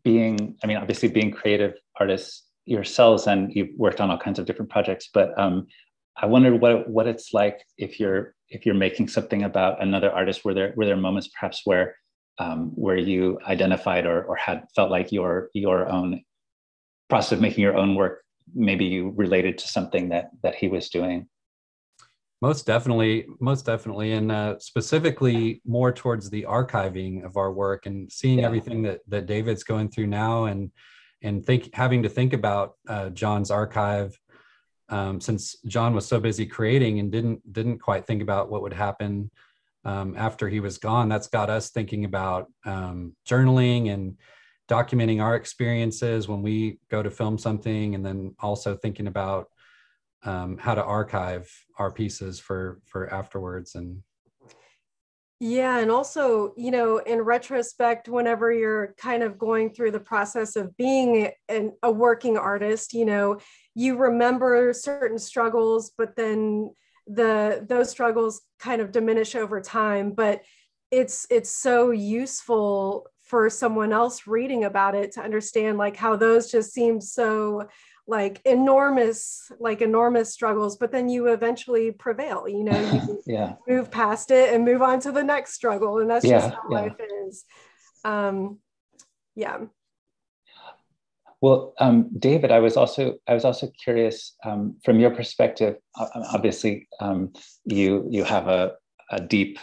being 0.04 0.56
i 0.64 0.68
mean 0.68 0.78
obviously 0.78 1.10
being 1.10 1.30
creative 1.30 1.74
artists 2.00 2.46
yourselves 2.66 3.28
and 3.28 3.54
you've 3.54 3.76
worked 3.76 4.00
on 4.00 4.10
all 4.10 4.18
kinds 4.18 4.40
of 4.40 4.46
different 4.46 4.72
projects 4.72 5.10
but 5.14 5.38
um, 5.38 5.68
i 6.16 6.26
wonder 6.26 6.56
what 6.56 6.90
what 6.90 7.06
it's 7.06 7.34
like 7.34 7.66
if 7.78 8.00
you're 8.00 8.34
if 8.50 8.66
you're 8.66 8.76
making 8.76 9.08
something 9.08 9.44
about 9.44 9.82
another 9.82 10.12
artist. 10.12 10.44
Were 10.44 10.54
there 10.54 10.74
were 10.76 10.86
there 10.86 10.98
moments 10.98 11.30
perhaps 11.30 11.62
where 11.66 11.96
um, 12.40 12.72
where 12.76 12.98
you 12.98 13.38
identified 13.46 14.06
or, 14.06 14.24
or 14.24 14.36
had 14.36 14.64
felt 14.76 14.90
like 14.90 15.12
your 15.12 15.50
your 15.54 15.88
own 15.90 16.24
process 17.10 17.34
of 17.34 17.42
making 17.42 17.62
your 17.62 17.78
own 17.78 17.96
work 17.96 18.24
maybe 18.56 18.86
you 18.86 19.14
related 19.16 19.58
to 19.58 19.68
something 19.68 20.10
that 20.10 20.32
that 20.42 20.56
he 20.56 20.68
was 20.68 20.90
doing 20.90 21.28
most 22.42 22.66
definitely 22.66 23.26
most 23.40 23.66
definitely 23.66 24.14
and 24.14 24.32
uh, 24.32 24.58
specifically 24.60 25.62
more 25.66 25.92
towards 25.92 26.30
the 26.30 26.44
archiving 26.44 27.26
of 27.26 27.38
our 27.38 27.52
work 27.52 27.86
and 27.86 28.12
seeing 28.12 28.40
yeah. 28.40 28.46
everything 28.46 28.82
that 28.82 29.02
that 29.08 29.26
david's 29.26 29.64
going 29.64 29.90
through 29.90 30.08
now 30.08 30.46
and 30.46 30.72
and 31.22 31.46
think 31.46 31.70
having 31.74 32.02
to 32.04 32.10
think 32.10 32.34
about 32.34 32.76
uh, 32.88 33.10
john's 33.10 33.52
archive 33.52 34.18
um, 34.88 35.20
since 35.20 35.58
john 35.68 35.94
was 35.94 36.08
so 36.08 36.20
busy 36.20 36.46
creating 36.46 37.00
and 37.00 37.12
didn't 37.12 37.42
didn't 37.52 37.80
quite 37.80 38.08
think 38.08 38.22
about 38.22 38.50
what 38.50 38.62
would 38.62 38.74
happen 38.74 39.30
um, 39.86 40.16
after 40.18 40.50
he 40.50 40.60
was 40.60 40.78
gone, 40.78 41.10
that's 41.10 41.28
got 41.28 41.50
us 41.50 41.70
thinking 41.72 42.06
about 42.06 42.48
um, 42.66 43.16
journaling 43.28 43.94
and 43.94 44.18
documenting 44.70 45.22
our 45.22 45.36
experiences 45.36 46.28
when 46.28 46.42
we 46.42 46.80
go 46.92 47.02
to 47.02 47.10
film 47.10 47.38
something, 47.38 47.96
and 47.96 48.06
then 48.06 48.36
also 48.40 48.76
thinking 48.76 49.08
about 49.08 49.48
um, 50.24 50.58
how 50.58 50.76
to 50.76 50.84
archive 50.84 51.50
our 51.78 51.92
pieces 51.92 52.40
for 52.40 52.80
for 52.86 53.12
afterwards 53.14 53.76
and 53.76 54.02
yeah 55.40 55.80
and 55.80 55.90
also 55.90 56.54
you 56.58 56.72
know 56.72 56.98
in 56.98 57.22
retrospect 57.22 58.10
whenever 58.10 58.52
you're 58.52 58.94
kind 58.98 59.24
of 59.24 59.38
going 59.40 59.70
through 59.70 59.92
the 59.92 60.00
process 60.00 60.58
of 60.58 60.76
being 60.76 61.32
an, 61.48 61.72
a 61.84 61.92
working 61.92 62.38
artist 62.38 62.94
you 62.94 63.06
know 63.06 63.38
you 63.76 63.96
remember 63.96 64.74
certain 64.74 65.18
struggles 65.18 65.94
but 65.98 66.16
then 66.18 66.70
the 67.10 67.66
those 67.68 67.90
struggles 67.90 68.42
kind 68.60 68.82
of 68.82 68.92
diminish 68.92 69.36
over 69.36 69.60
time 69.60 70.12
but 70.12 70.44
it's 70.92 71.26
it's 71.32 71.50
so 71.50 71.90
useful 71.90 73.08
for 73.24 73.50
someone 73.50 73.92
else 73.92 74.28
reading 74.28 74.64
about 74.64 74.96
it 74.96 75.12
to 75.12 75.22
understand 75.22 75.78
like 75.78 75.96
how 75.96 76.16
those 76.16 76.52
just 76.52 76.72
seem 76.72 77.02
so 77.02 77.68
like 78.08 78.42
enormous 78.46 79.52
like 79.60 79.82
enormous 79.82 80.32
struggles 80.32 80.78
but 80.78 80.92
then 80.92 81.10
you 81.10 81.28
eventually 81.28 81.92
prevail 81.92 82.48
you 82.48 82.64
know? 82.64 82.80
You 82.80 83.22
yeah. 83.28 83.54
move 83.68 83.90
past 83.90 84.30
it 84.32 84.54
and 84.54 84.64
move 84.64 84.82
on 84.82 85.00
to 85.02 85.12
the 85.12 85.24
next 85.24 85.54
struggle 85.54 86.00
and 86.00 86.10
that's 86.10 86.26
yeah, 86.26 86.40
just 86.40 86.54
how 86.54 86.62
yeah. 86.70 86.78
life 86.80 86.96
is. 87.28 87.46
Um 88.04 88.60
yeah 89.36 89.66
well 91.42 91.74
um, 91.80 92.10
david 92.18 92.52
i 92.52 92.60
was 92.60 92.78
also 92.78 93.16
i 93.28 93.34
was 93.34 93.46
also 93.46 93.68
curious 93.84 94.36
um, 94.46 94.76
from 94.84 95.00
your 95.00 95.12
perspective 95.12 95.76
obviously 96.34 96.88
um, 97.00 97.32
you 97.66 98.06
you 98.10 98.24
have 98.24 98.48
a, 98.48 98.74
a 99.12 99.20
deep 99.22 99.60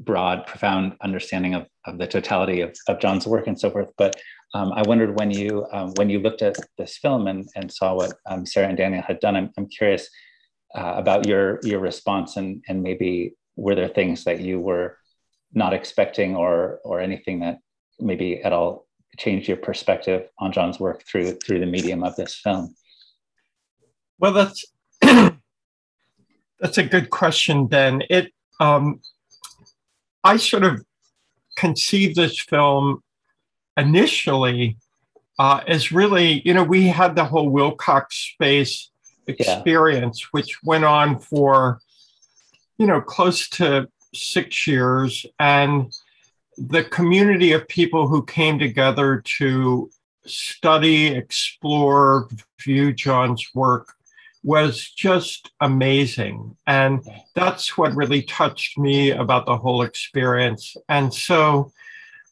broad 0.00 0.46
profound 0.46 0.96
understanding 1.02 1.54
of, 1.54 1.66
of 1.86 1.98
the 1.98 2.06
totality 2.06 2.60
of, 2.60 2.74
of 2.88 3.00
john's 3.00 3.26
work 3.26 3.46
and 3.46 3.58
so 3.58 3.70
forth 3.70 3.90
but 3.96 4.20
um, 4.52 4.72
I 4.72 4.82
wondered 4.82 5.16
when 5.18 5.30
you 5.30 5.66
um, 5.72 5.92
when 5.96 6.10
you 6.10 6.18
looked 6.18 6.42
at 6.42 6.56
this 6.76 6.98
film 6.98 7.26
and, 7.28 7.48
and 7.54 7.72
saw 7.72 7.94
what 7.94 8.14
um, 8.26 8.44
Sarah 8.44 8.68
and 8.68 8.76
Daniel 8.76 9.02
had 9.02 9.20
done. 9.20 9.36
I'm, 9.36 9.50
I'm 9.56 9.68
curious 9.68 10.08
uh, 10.74 10.94
about 10.96 11.26
your 11.26 11.60
your 11.62 11.80
response 11.80 12.36
and 12.36 12.62
and 12.68 12.82
maybe 12.82 13.34
were 13.56 13.74
there 13.74 13.88
things 13.88 14.24
that 14.24 14.40
you 14.40 14.58
were 14.58 14.98
not 15.52 15.72
expecting 15.72 16.34
or 16.34 16.80
or 16.84 17.00
anything 17.00 17.40
that 17.40 17.58
maybe 18.00 18.42
at 18.42 18.52
all 18.52 18.86
changed 19.18 19.48
your 19.48 19.56
perspective 19.56 20.28
on 20.38 20.52
John's 20.52 20.80
work 20.80 21.02
through 21.04 21.32
through 21.44 21.60
the 21.60 21.66
medium 21.66 22.02
of 22.02 22.16
this 22.16 22.34
film. 22.34 22.74
Well, 24.18 24.32
that's 24.32 24.64
that's 25.00 26.78
a 26.78 26.84
good 26.84 27.10
question, 27.10 27.66
Ben. 27.66 28.02
It 28.10 28.32
um, 28.60 29.00
I 30.22 30.36
sort 30.36 30.64
of 30.64 30.84
conceived 31.56 32.16
this 32.16 32.40
film 32.40 33.02
initially 33.76 34.76
uh, 35.38 35.62
is 35.66 35.90
really, 35.90 36.42
you 36.44 36.52
know, 36.52 36.62
we 36.62 36.86
had 36.86 37.16
the 37.16 37.24
whole 37.24 37.48
Wilcox 37.48 38.14
space 38.16 38.90
experience, 39.26 40.20
yeah. 40.20 40.28
which 40.32 40.62
went 40.62 40.84
on 40.84 41.18
for, 41.18 41.80
you 42.76 42.86
know, 42.86 43.00
close 43.00 43.48
to 43.48 43.88
six 44.14 44.66
years. 44.66 45.24
And 45.38 45.90
the 46.68 46.84
community 46.84 47.52
of 47.52 47.66
people 47.68 48.06
who 48.06 48.24
came 48.24 48.58
together 48.58 49.22
to 49.38 49.90
study, 50.26 51.06
explore, 51.06 52.28
view 52.60 52.92
John's 52.92 53.48
work 53.54 53.94
was 54.42 54.90
just 54.90 55.50
amazing. 55.60 56.56
And 56.66 57.02
that's 57.34 57.78
what 57.78 57.94
really 57.94 58.22
touched 58.22 58.78
me 58.78 59.10
about 59.10 59.46
the 59.46 59.56
whole 59.56 59.82
experience. 59.82 60.76
And 60.88 61.12
so, 61.12 61.72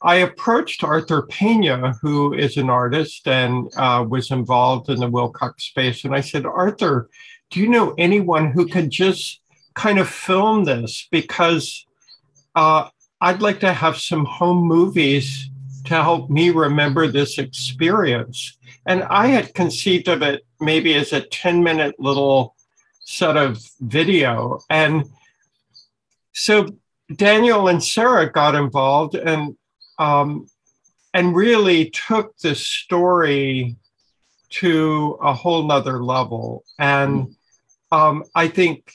I 0.00 0.16
approached 0.16 0.84
Arthur 0.84 1.22
Pena, 1.22 1.98
who 2.00 2.32
is 2.32 2.56
an 2.56 2.70
artist 2.70 3.26
and 3.26 3.68
uh, 3.76 4.06
was 4.08 4.30
involved 4.30 4.90
in 4.90 5.00
the 5.00 5.08
Wilcox 5.08 5.64
space. 5.64 6.04
And 6.04 6.14
I 6.14 6.20
said, 6.20 6.46
Arthur, 6.46 7.08
do 7.50 7.58
you 7.58 7.68
know 7.68 7.94
anyone 7.98 8.52
who 8.52 8.68
could 8.68 8.90
just 8.90 9.40
kind 9.74 9.98
of 9.98 10.08
film 10.08 10.64
this? 10.64 11.08
Because 11.10 11.84
uh, 12.54 12.90
I'd 13.20 13.42
like 13.42 13.60
to 13.60 13.72
have 13.72 13.98
some 13.98 14.24
home 14.24 14.66
movies 14.66 15.50
to 15.84 15.94
help 15.94 16.30
me 16.30 16.50
remember 16.50 17.08
this 17.08 17.38
experience. 17.38 18.56
And 18.86 19.02
I 19.04 19.28
had 19.28 19.54
conceived 19.54 20.08
of 20.08 20.22
it 20.22 20.44
maybe 20.60 20.94
as 20.94 21.12
a 21.12 21.20
10 21.20 21.62
minute 21.62 21.96
little 21.98 22.54
set 23.00 23.36
of 23.36 23.60
video. 23.80 24.60
And 24.70 25.04
so 26.32 26.68
Daniel 27.14 27.68
and 27.68 27.82
Sarah 27.82 28.30
got 28.30 28.54
involved, 28.54 29.14
and 29.14 29.56
um, 29.98 30.46
and 31.14 31.34
really 31.34 31.90
took 31.90 32.36
the 32.38 32.54
story 32.54 33.76
to 34.50 35.18
a 35.22 35.32
whole 35.32 35.66
nother 35.66 36.02
level. 36.02 36.64
And 36.78 37.34
um, 37.90 38.24
I 38.34 38.48
think, 38.48 38.92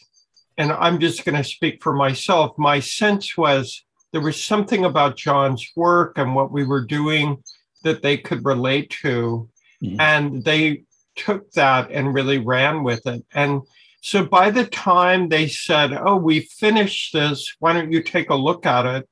and 0.58 0.72
I'm 0.72 1.00
just 1.00 1.26
going 1.26 1.36
to 1.36 1.44
speak 1.44 1.84
for 1.84 1.94
myself, 1.94 2.58
my 2.58 2.80
sense 2.80 3.36
was 3.36 3.84
there 4.14 4.22
was 4.22 4.42
something 4.42 4.86
about 4.86 5.18
John's 5.18 5.68
work 5.76 6.18
and 6.18 6.36
what 6.36 6.52
we 6.52 6.64
were 6.64 6.86
doing 6.86 7.44
that 7.84 8.04
they 8.04 8.16
could 8.16 8.46
relate 8.46 8.92
to. 9.02 9.50
Mm-hmm. 9.84 10.00
And 10.00 10.44
they 10.46 10.84
took 11.16 11.52
that 11.54 11.92
and 11.92 12.14
really 12.14 12.38
ran 12.38 12.84
with 12.84 13.06
it. 13.08 13.26
And 13.34 13.64
so 14.02 14.24
by 14.24 14.52
the 14.52 14.66
time 14.68 15.30
they 15.30 15.48
said, 15.48 15.94
Oh, 15.94 16.16
we 16.16 16.42
finished 16.42 17.12
this, 17.14 17.56
why 17.60 17.74
don't 17.74 17.92
you 17.92 18.04
take 18.04 18.30
a 18.30 18.36
look 18.36 18.66
at 18.66 18.86
it? 18.86 19.10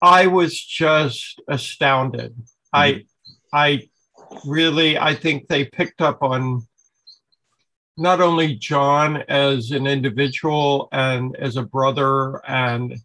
I 0.00 0.28
was 0.28 0.58
just 0.58 1.40
astounded. 1.48 2.32
Mm-hmm. 2.32 2.46
I 2.72 3.04
I 3.52 3.88
really 4.46 4.96
I 4.96 5.14
think 5.14 5.48
they 5.48 5.64
picked 5.64 6.00
up 6.00 6.22
on 6.22 6.66
not 7.96 8.20
only 8.20 8.54
John 8.54 9.24
as 9.28 9.72
an 9.72 9.88
individual 9.88 10.88
and 10.92 11.34
as 11.36 11.56
a 11.56 11.64
brother 11.64 12.40
and 12.46 12.96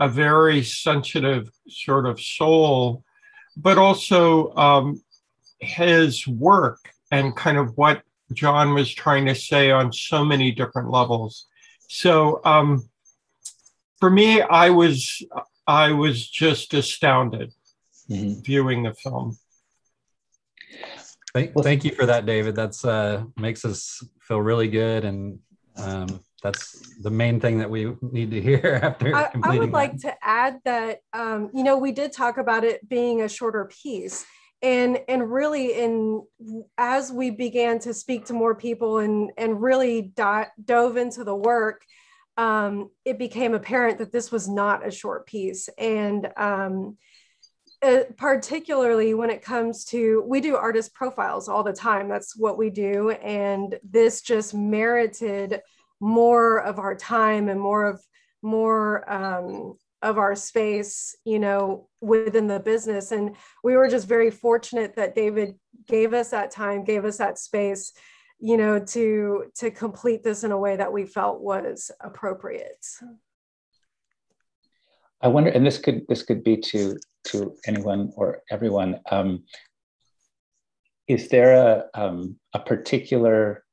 a 0.00 0.08
very 0.08 0.62
sensitive 0.62 1.50
sort 1.68 2.06
of 2.06 2.20
soul, 2.20 3.04
but 3.56 3.78
also 3.78 4.54
um, 4.54 5.02
his 5.60 6.26
work 6.26 6.90
and 7.10 7.36
kind 7.36 7.58
of 7.58 7.76
what 7.76 8.02
John 8.32 8.74
was 8.74 8.92
trying 8.92 9.26
to 9.26 9.34
say 9.34 9.70
on 9.70 9.92
so 9.92 10.24
many 10.24 10.50
different 10.50 10.90
levels. 10.90 11.46
So 11.88 12.40
um, 12.44 12.88
for 14.00 14.10
me, 14.10 14.42
I 14.42 14.70
was 14.70 15.22
I 15.66 15.92
was 15.92 16.28
just 16.28 16.74
astounded 16.74 17.52
mm-hmm. 18.10 18.40
viewing 18.42 18.82
the 18.82 18.94
film. 18.94 19.38
Thank, 21.32 21.52
thank 21.62 21.84
you 21.84 21.90
for 21.90 22.06
that, 22.06 22.26
David. 22.26 22.54
That's 22.54 22.84
uh, 22.84 23.24
makes 23.36 23.64
us 23.64 24.02
feel 24.20 24.40
really 24.40 24.68
good, 24.68 25.04
and 25.04 25.38
um, 25.76 26.20
that's 26.44 26.96
the 27.02 27.10
main 27.10 27.40
thing 27.40 27.58
that 27.58 27.68
we 27.68 27.96
need 28.00 28.30
to 28.30 28.40
hear 28.40 28.78
after 28.82 29.14
I, 29.14 29.30
completing. 29.30 29.60
I 29.60 29.64
would 29.64 29.72
like 29.72 29.96
to 30.02 30.14
add 30.22 30.60
that 30.64 31.00
um, 31.12 31.50
you 31.52 31.64
know 31.64 31.78
we 31.78 31.90
did 31.90 32.12
talk 32.12 32.38
about 32.38 32.62
it 32.62 32.88
being 32.88 33.22
a 33.22 33.28
shorter 33.28 33.64
piece, 33.82 34.24
and 34.62 35.00
and 35.08 35.32
really 35.32 35.72
in 35.72 36.22
as 36.78 37.10
we 37.10 37.30
began 37.30 37.80
to 37.80 37.92
speak 37.92 38.26
to 38.26 38.32
more 38.32 38.54
people 38.54 38.98
and 38.98 39.32
and 39.36 39.60
really 39.60 40.02
di- 40.02 40.46
dove 40.64 40.96
into 40.96 41.24
the 41.24 41.34
work 41.34 41.82
um, 42.36 42.90
it 43.04 43.18
became 43.18 43.54
apparent 43.54 43.98
that 43.98 44.12
this 44.12 44.32
was 44.32 44.48
not 44.48 44.86
a 44.86 44.90
short 44.90 45.26
piece. 45.26 45.68
And 45.78 46.32
um, 46.36 46.96
uh, 47.82 48.00
particularly 48.16 49.14
when 49.14 49.30
it 49.30 49.42
comes 49.42 49.84
to, 49.86 50.24
we 50.26 50.40
do 50.40 50.56
artist 50.56 50.94
profiles 50.94 51.48
all 51.48 51.62
the 51.62 51.72
time. 51.72 52.08
That's 52.08 52.36
what 52.36 52.58
we 52.58 52.70
do. 52.70 53.10
And 53.10 53.78
this 53.88 54.22
just 54.22 54.54
merited 54.54 55.60
more 56.00 56.60
of 56.60 56.78
our 56.78 56.94
time 56.94 57.48
and 57.48 57.60
more 57.60 57.86
of, 57.86 58.00
more 58.42 59.10
um, 59.10 59.74
of 60.02 60.18
our 60.18 60.36
space, 60.36 61.16
you 61.24 61.38
know, 61.38 61.88
within 62.00 62.46
the 62.46 62.60
business. 62.60 63.12
And 63.12 63.36
we 63.62 63.76
were 63.76 63.88
just 63.88 64.06
very 64.06 64.30
fortunate 64.30 64.96
that 64.96 65.14
David 65.14 65.54
gave 65.86 66.12
us 66.12 66.30
that 66.30 66.50
time, 66.50 66.84
gave 66.84 67.04
us 67.04 67.18
that 67.18 67.38
space 67.38 67.92
you 68.44 68.58
know 68.58 68.78
to 68.78 69.44
to 69.54 69.70
complete 69.70 70.22
this 70.22 70.44
in 70.44 70.52
a 70.52 70.58
way 70.58 70.76
that 70.76 70.92
we 70.92 71.06
felt 71.06 71.40
was 71.40 71.90
appropriate 72.00 72.84
i 75.22 75.28
wonder 75.28 75.50
and 75.50 75.66
this 75.66 75.78
could 75.78 76.06
this 76.08 76.22
could 76.22 76.42
be 76.42 76.56
to 76.56 76.96
to 77.24 77.56
anyone 77.66 78.12
or 78.16 78.42
everyone 78.50 79.00
um, 79.10 79.44
is 81.08 81.28
there 81.28 81.54
a 81.54 81.84
um, 81.94 82.36
a 82.52 82.58
particular 82.58 83.64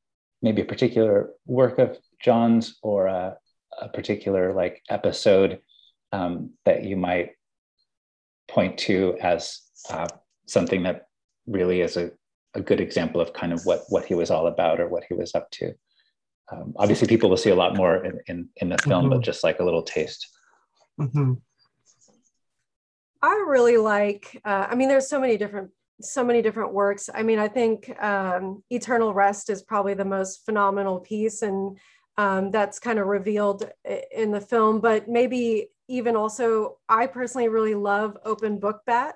maybe 0.42 0.62
a 0.62 0.66
particular 0.66 1.32
work 1.46 1.78
of 1.78 1.98
john's 2.24 2.78
or 2.82 3.08
a, 3.08 3.38
a 3.82 3.90
particular 3.90 4.54
like 4.54 4.82
episode 4.90 5.60
um, 6.12 6.51
that 6.66 6.84
you 6.84 6.98
might 6.98 7.32
point 8.50 8.78
to 8.78 9.18
as 9.22 9.62
uh, 9.90 10.08
something 10.48 10.84
that 10.84 11.08
really 11.48 11.82
is 11.82 11.98
a 11.98 12.12
a 12.54 12.62
good 12.62 12.82
example 12.82 13.22
of 13.22 13.34
kind 13.34 13.54
of 13.54 13.66
what 13.66 13.84
what 13.90 14.06
he 14.06 14.16
was 14.16 14.30
all 14.30 14.48
about 14.48 14.80
or 14.80 14.88
what 14.88 15.04
he 15.08 15.13
was 15.13 15.34
up 15.36 15.50
to. 15.51 15.74
Um, 16.51 16.74
obviously, 16.75 17.08
people 17.08 17.30
will 17.30 17.38
see 17.38 17.50
a 17.50 17.56
lot 17.56 17.75
more 17.75 18.04
in 18.04 18.20
in, 18.28 18.50
in 18.58 18.70
the 18.70 18.78
film, 18.78 19.06
mm-hmm. 19.06 19.13
but 19.13 19.22
just 19.22 19.44
like 19.44 19.60
a 19.60 19.63
little 19.63 19.84
taste. 19.84 20.28
Mm-hmm. 21.00 21.34
I 23.22 23.46
really 23.48 23.78
like. 23.78 24.42
Uh, 24.44 24.68
I 24.70 24.75
mean, 24.75 24.90
there's 24.90 25.08
so 25.08 25.20
many 25.20 25.38
different 25.38 25.72
so 26.01 26.24
many 26.24 26.42
different 26.42 26.74
works. 26.74 27.10
I 27.13 27.24
mean, 27.24 27.40
I 27.40 27.48
think 27.48 27.90
um, 28.01 28.63
Eternal 28.70 29.13
Rest 29.13 29.50
is 29.50 29.62
probably 29.62 29.94
the 29.94 30.06
most 30.06 30.44
phenomenal 30.46 31.00
piece, 31.00 31.42
and 31.42 31.78
um, 32.22 32.51
that's 32.51 32.78
kind 32.78 33.00
of 33.00 33.08
revealed 33.08 33.68
in 34.16 34.30
the 34.30 34.40
film. 34.40 34.80
But 34.80 35.10
maybe 35.10 35.70
even 35.88 36.16
also, 36.16 36.78
I 36.88 37.08
personally 37.08 37.50
really 37.50 37.74
love 37.74 38.16
Open 38.24 38.60
Book 38.60 38.82
Bat. 38.86 39.16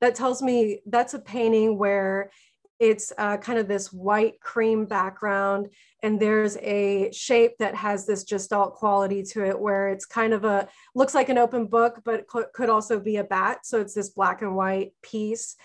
That 0.00 0.14
tells 0.14 0.40
me 0.40 0.80
that's 0.86 1.12
a 1.12 1.18
painting 1.18 1.76
where 1.76 2.30
it's 2.78 3.12
uh, 3.18 3.36
kind 3.36 3.58
of 3.58 3.68
this 3.68 3.92
white 3.92 4.40
cream 4.40 4.86
background 4.86 5.68
and 6.02 6.18
there's 6.18 6.56
a 6.58 7.10
shape 7.12 7.52
that 7.58 7.74
has 7.74 8.06
this 8.06 8.24
gestalt 8.24 8.74
quality 8.74 9.22
to 9.22 9.44
it 9.46 9.58
where 9.58 9.88
it's 9.88 10.04
kind 10.04 10.34
of 10.34 10.44
a 10.44 10.68
looks 10.94 11.14
like 11.14 11.30
an 11.30 11.38
open 11.38 11.66
book 11.66 12.02
but 12.04 12.26
could 12.26 12.68
also 12.68 13.00
be 13.00 13.16
a 13.16 13.24
bat 13.24 13.60
so 13.64 13.80
it's 13.80 13.94
this 13.94 14.10
black 14.10 14.42
and 14.42 14.54
white 14.54 14.92
piece 15.02 15.56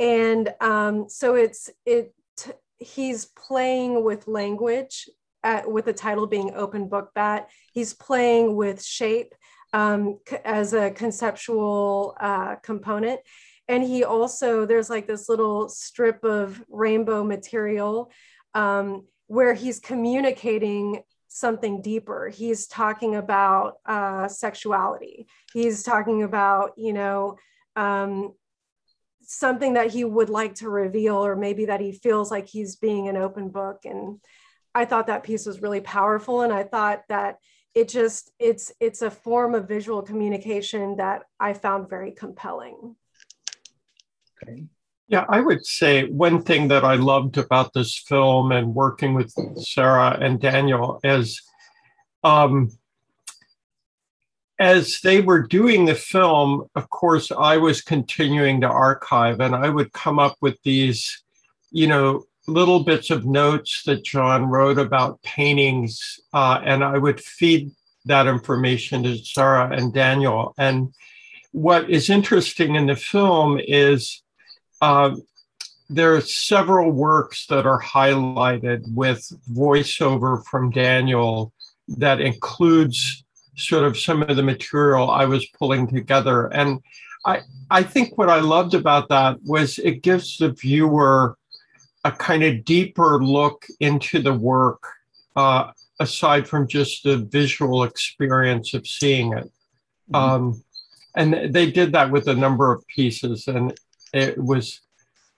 and 0.00 0.52
um, 0.60 1.08
so 1.08 1.36
it's 1.36 1.70
it 1.86 2.12
he's 2.78 3.26
playing 3.26 4.02
with 4.02 4.26
language 4.26 5.08
at, 5.44 5.70
with 5.70 5.84
the 5.84 5.92
title 5.92 6.26
being 6.26 6.52
open 6.54 6.88
book 6.88 7.10
bat 7.14 7.48
he's 7.72 7.94
playing 7.94 8.56
with 8.56 8.82
shape 8.82 9.34
um, 9.72 10.18
as 10.44 10.72
a 10.72 10.90
conceptual 10.90 12.16
uh, 12.20 12.56
component. 12.56 13.20
And 13.68 13.82
he 13.82 14.04
also 14.04 14.64
there's 14.64 14.88
like 14.88 15.06
this 15.06 15.28
little 15.28 15.68
strip 15.68 16.24
of 16.24 16.62
rainbow 16.68 17.22
material 17.22 18.10
um, 18.54 19.06
where 19.26 19.52
he's 19.52 19.78
communicating 19.78 21.02
something 21.28 21.82
deeper. 21.82 22.28
He's 22.28 22.66
talking 22.66 23.14
about 23.14 23.74
uh, 23.84 24.28
sexuality. 24.28 25.28
He's 25.52 25.82
talking 25.82 26.22
about 26.22 26.72
you 26.78 26.94
know 26.94 27.36
um, 27.76 28.32
something 29.22 29.74
that 29.74 29.90
he 29.90 30.02
would 30.02 30.30
like 30.30 30.54
to 30.56 30.70
reveal 30.70 31.16
or 31.16 31.36
maybe 31.36 31.66
that 31.66 31.80
he 31.80 31.92
feels 31.92 32.30
like 32.30 32.48
he's 32.48 32.76
being 32.76 33.08
an 33.08 33.18
open 33.18 33.50
book. 33.50 33.80
And 33.84 34.18
i 34.78 34.84
thought 34.84 35.06
that 35.08 35.22
piece 35.22 35.44
was 35.46 35.60
really 35.60 35.80
powerful 35.80 36.42
and 36.42 36.52
i 36.52 36.62
thought 36.62 37.02
that 37.08 37.38
it 37.74 37.88
just 37.88 38.32
it's 38.38 38.72
it's 38.80 39.02
a 39.02 39.10
form 39.10 39.54
of 39.54 39.68
visual 39.68 40.02
communication 40.02 40.96
that 40.96 41.22
i 41.38 41.52
found 41.52 41.88
very 41.88 42.12
compelling. 42.12 42.96
Okay. 44.42 44.64
Yeah 45.08 45.24
i 45.28 45.40
would 45.40 45.64
say 45.66 46.08
one 46.08 46.42
thing 46.42 46.68
that 46.68 46.84
i 46.84 46.94
loved 46.94 47.38
about 47.38 47.72
this 47.72 47.96
film 47.96 48.52
and 48.52 48.74
working 48.74 49.14
with 49.14 49.32
sarah 49.56 50.16
and 50.20 50.40
daniel 50.40 51.00
is 51.02 51.42
um, 52.24 52.70
as 54.58 55.00
they 55.02 55.20
were 55.20 55.46
doing 55.46 55.84
the 55.84 55.94
film, 55.94 56.66
of 56.74 56.90
course, 56.90 57.30
I 57.30 57.58
was 57.58 57.80
continuing 57.80 58.60
to 58.62 58.68
archive 58.68 59.40
and 59.40 59.54
I 59.54 59.68
would 59.68 59.92
come 59.92 60.18
up 60.18 60.36
with 60.40 60.60
these, 60.64 61.22
you 61.70 61.86
know, 61.86 62.24
little 62.48 62.82
bits 62.82 63.10
of 63.10 63.26
notes 63.26 63.82
that 63.84 64.04
John 64.04 64.46
wrote 64.46 64.78
about 64.78 65.22
paintings, 65.22 66.18
uh, 66.32 66.60
and 66.64 66.82
I 66.82 66.98
would 66.98 67.20
feed 67.20 67.70
that 68.06 68.26
information 68.26 69.02
to 69.02 69.18
Sarah 69.18 69.70
and 69.70 69.92
Daniel. 69.92 70.54
And 70.58 70.92
what 71.52 71.90
is 71.90 72.10
interesting 72.10 72.74
in 72.74 72.86
the 72.86 72.96
film 72.96 73.60
is 73.62 74.22
uh, 74.80 75.16
there 75.90 76.14
are 76.14 76.20
several 76.20 76.90
works 76.90 77.46
that 77.46 77.66
are 77.66 77.80
highlighted 77.80 78.82
with 78.94 79.30
voiceover 79.50 80.44
from 80.44 80.70
Daniel 80.70 81.52
that 81.88 82.20
includes 82.20 83.24
sort 83.56 83.84
of 83.84 83.98
some 83.98 84.22
of 84.22 84.36
the 84.36 84.42
material 84.42 85.10
I 85.10 85.24
was 85.24 85.46
pulling 85.58 85.88
together. 85.88 86.46
And 86.46 86.80
I, 87.24 87.40
I 87.70 87.82
think 87.82 88.16
what 88.16 88.30
I 88.30 88.40
loved 88.40 88.74
about 88.74 89.08
that 89.08 89.38
was 89.44 89.78
it 89.78 90.02
gives 90.02 90.38
the 90.38 90.52
viewer 90.52 91.36
a 92.04 92.12
kind 92.12 92.42
of 92.42 92.64
deeper 92.64 93.22
look 93.22 93.66
into 93.80 94.20
the 94.20 94.32
work, 94.32 94.82
uh, 95.36 95.70
aside 96.00 96.48
from 96.48 96.68
just 96.68 97.02
the 97.02 97.18
visual 97.18 97.84
experience 97.84 98.74
of 98.74 98.86
seeing 98.86 99.32
it. 99.32 99.50
Mm-hmm. 100.12 100.14
Um, 100.14 100.64
and 101.16 101.52
they 101.52 101.70
did 101.70 101.92
that 101.92 102.10
with 102.10 102.28
a 102.28 102.34
number 102.34 102.72
of 102.72 102.86
pieces, 102.86 103.48
and 103.48 103.74
it 104.12 104.38
was 104.38 104.80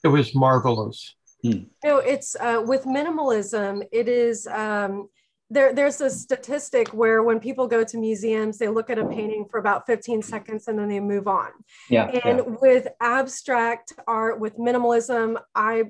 it 0.05 0.09
was 0.09 0.35
marvelous. 0.35 1.14
Mm. 1.44 1.66
You 1.83 1.88
know, 1.88 1.99
it's 1.99 2.37
uh, 2.37 2.62
with 2.64 2.85
minimalism. 2.85 3.87
It 3.92 4.09
is. 4.09 4.46
Um, 4.46 5.09
there, 5.53 5.75
there's 5.75 6.01
a 6.01 6.09
statistic 6.09 6.88
where 6.94 7.25
when 7.25 7.40
people 7.40 7.66
go 7.66 7.83
to 7.83 7.99
museums, 7.99 8.57
they 8.57 8.68
look 8.68 8.88
at 8.88 9.01
a 9.01 9.05
painting 9.05 9.46
for 9.51 9.59
about 9.59 9.85
15 9.85 10.23
seconds 10.23 10.68
and 10.68 10.79
then 10.79 10.88
they 10.88 11.01
move 11.01 11.27
on. 11.27 11.49
Yeah. 11.88 12.07
And 12.07 12.38
yeah. 12.38 12.57
with 12.62 12.87
abstract 13.01 13.92
art, 14.07 14.38
with 14.38 14.57
minimalism, 14.59 15.40
I 15.53 15.87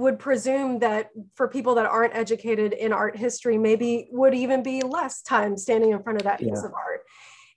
would 0.00 0.18
presume 0.18 0.78
that 0.80 1.10
for 1.34 1.48
people 1.48 1.74
that 1.76 1.86
aren't 1.86 2.14
educated 2.14 2.72
in 2.72 2.92
art 2.92 3.16
history, 3.16 3.58
maybe 3.58 4.08
would 4.10 4.34
even 4.34 4.62
be 4.62 4.82
less 4.82 5.22
time 5.22 5.56
standing 5.56 5.90
in 5.90 6.02
front 6.02 6.18
of 6.18 6.24
that 6.24 6.38
piece 6.38 6.62
of 6.62 6.72
art. 6.72 7.02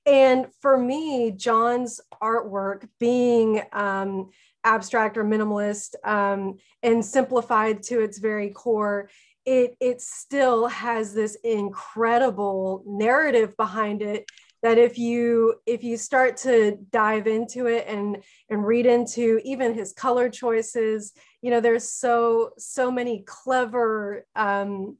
And 0.06 0.48
for 0.62 0.78
me, 0.78 1.32
John's 1.32 2.02
artwork 2.22 2.88
being 3.00 3.62
um, 3.72 4.32
abstract 4.64 5.18
or 5.18 5.24
minimalist 5.24 5.96
um, 6.04 6.58
and 6.82 7.04
simplified 7.04 7.84
to 7.84 8.02
its 8.02 8.20
very 8.20 8.50
core 8.50 9.10
it 9.46 9.76
it 9.80 10.02
still 10.02 10.68
has 10.68 11.14
this 11.14 11.36
incredible 11.44 12.84
narrative 12.86 13.56
behind 13.58 14.02
it 14.02 14.26
that 14.62 14.78
if 14.78 14.98
you 14.98 15.56
if 15.66 15.84
you 15.84 15.98
start 15.98 16.38
to 16.38 16.78
dive 16.92 17.28
into 17.28 17.68
it 17.68 17.86
and 17.88 18.24
and 18.50 18.66
read 18.66 18.86
into 18.86 19.42
even 19.44 19.74
his 19.74 19.92
color 19.92 20.30
choices 20.30 21.12
you 21.44 21.52
know 21.52 21.60
there's 21.60 21.88
so 21.88 22.54
so 22.58 22.90
many 22.90 23.20
clever 23.28 24.26
um 24.36 24.98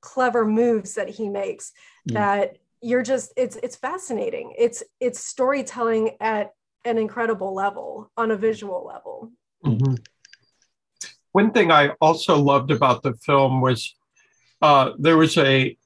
clever 0.00 0.44
moves 0.44 0.94
that 0.94 1.08
he 1.08 1.28
makes 1.28 1.72
mm. 2.08 2.14
that 2.14 2.58
you're 2.80 3.02
just 3.02 3.32
it's 3.36 3.56
it's 3.56 3.74
fascinating 3.74 4.54
it's 4.56 4.84
it's 5.00 5.18
storytelling 5.18 6.16
at 6.20 6.52
an 6.84 6.98
incredible 6.98 7.52
level 7.52 8.12
on 8.16 8.30
a 8.30 8.36
visual 8.36 8.86
level 8.86 9.32
mm-hmm. 9.64 9.94
One 11.36 11.50
thing 11.50 11.70
I 11.70 11.90
also 12.00 12.40
loved 12.40 12.70
about 12.70 13.02
the 13.02 13.12
film 13.12 13.60
was 13.60 13.94
uh, 14.62 14.92
there 14.98 15.18
was 15.18 15.36
a 15.36 15.76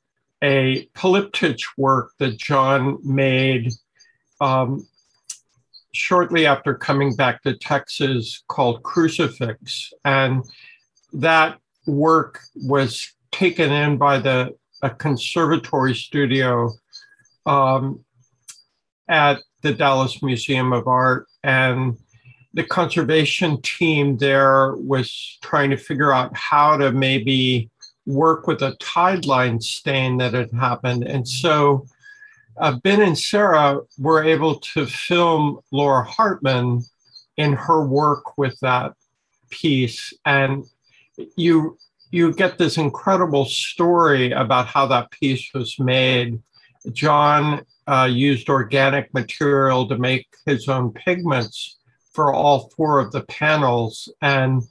a 0.40 0.86
polyptych 0.94 1.64
work 1.76 2.12
that 2.20 2.38
John 2.38 2.98
made 3.02 3.72
um, 4.40 4.86
shortly 5.92 6.46
after 6.46 6.74
coming 6.74 7.14
back 7.14 7.42
to 7.42 7.56
Texas 7.56 8.42
called 8.48 8.82
Crucifix, 8.82 9.92
and 10.04 10.44
that 11.12 11.58
work 11.86 12.40
was 12.54 13.12
taken 13.32 13.72
in 13.72 13.96
by 13.96 14.18
the 14.18 14.54
a 14.82 14.90
conservatory 14.90 15.94
studio 15.94 16.72
um, 17.46 18.02
at 19.08 19.40
the 19.62 19.74
Dallas 19.74 20.22
Museum 20.22 20.72
of 20.72 20.86
Art, 20.86 21.26
and 21.44 21.98
the 22.54 22.64
conservation 22.64 23.60
team 23.62 24.16
there 24.16 24.74
was 24.76 25.38
trying 25.42 25.70
to 25.70 25.76
figure 25.76 26.12
out 26.12 26.34
how 26.36 26.76
to 26.76 26.92
maybe 26.92 27.70
work 28.06 28.46
with 28.46 28.62
a 28.62 28.74
tide 28.80 29.26
line 29.26 29.60
stain 29.60 30.16
that 30.18 30.32
had 30.34 30.50
happened. 30.52 31.04
And 31.04 31.28
so 31.28 31.86
uh, 32.60 32.76
Ben 32.82 33.00
and 33.00 33.18
Sarah 33.18 33.80
were 33.98 34.22
able 34.22 34.60
to 34.60 34.86
film 34.86 35.60
Laura 35.72 36.04
Hartman 36.04 36.84
in 37.36 37.54
her 37.54 37.86
work 37.86 38.36
with 38.38 38.58
that 38.60 38.92
piece. 39.50 40.12
And 40.24 40.64
you 41.36 41.78
you 42.10 42.32
get 42.32 42.58
this 42.58 42.76
incredible 42.76 43.44
story 43.44 44.32
about 44.32 44.66
how 44.66 44.86
that 44.86 45.10
piece 45.12 45.48
was 45.54 45.78
made. 45.78 46.40
John 46.92 47.64
uh, 47.86 48.08
used 48.10 48.48
organic 48.48 49.12
material 49.14 49.88
to 49.88 49.96
make 49.96 50.26
his 50.44 50.68
own 50.68 50.92
pigments 50.92 51.78
for 52.12 52.32
all 52.32 52.70
four 52.76 52.98
of 52.98 53.12
the 53.12 53.22
panels. 53.22 54.12
And 54.20 54.62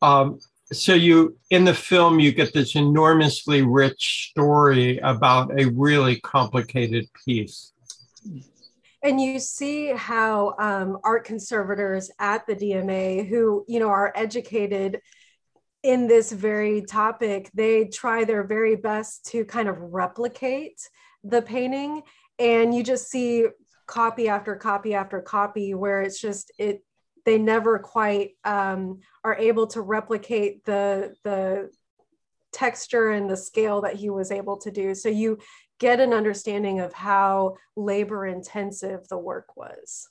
um, 0.00 0.38
so 0.72 0.92
you 0.92 1.36
in 1.50 1.64
the 1.64 1.74
film 1.74 2.20
you 2.20 2.32
get 2.32 2.52
this 2.52 2.74
enormously 2.76 3.62
rich 3.62 4.28
story 4.30 4.98
about 4.98 5.58
a 5.58 5.66
really 5.70 6.20
complicated 6.20 7.06
piece. 7.24 7.72
And 9.02 9.20
you 9.20 9.38
see 9.38 9.88
how 9.88 10.54
um, 10.58 10.98
art 11.04 11.24
conservators 11.24 12.10
at 12.18 12.46
the 12.46 12.54
dma 12.54 13.26
who 13.26 13.64
you 13.68 13.80
know 13.80 13.88
are 13.88 14.12
educated 14.14 15.00
in 15.82 16.08
this 16.08 16.32
very 16.32 16.82
topic 16.82 17.50
they 17.54 17.86
try 17.86 18.24
their 18.24 18.42
very 18.42 18.76
best 18.76 19.24
to 19.26 19.44
kind 19.44 19.68
of 19.68 19.78
replicate 19.78 20.80
the 21.24 21.42
painting. 21.42 22.02
And 22.38 22.74
you 22.74 22.82
just 22.82 23.08
see 23.08 23.46
copy 23.86 24.28
after 24.28 24.54
copy 24.54 24.94
after 24.94 25.20
copy 25.20 25.74
where 25.74 26.02
it's 26.02 26.20
just 26.20 26.52
it 26.58 26.82
they 27.24 27.38
never 27.38 27.78
quite 27.78 28.32
um, 28.44 29.00
are 29.24 29.36
able 29.36 29.66
to 29.68 29.80
replicate 29.80 30.64
the 30.64 31.14
the 31.24 31.70
texture 32.52 33.10
and 33.10 33.28
the 33.28 33.36
scale 33.36 33.82
that 33.82 33.96
he 33.96 34.10
was 34.10 34.30
able 34.30 34.56
to 34.56 34.70
do. 34.70 34.94
So 34.94 35.08
you 35.08 35.38
get 35.78 36.00
an 36.00 36.12
understanding 36.12 36.80
of 36.80 36.92
how 36.92 37.56
labor 37.76 38.26
intensive 38.26 39.06
the 39.08 39.18
work 39.18 39.56
was. 39.56 40.08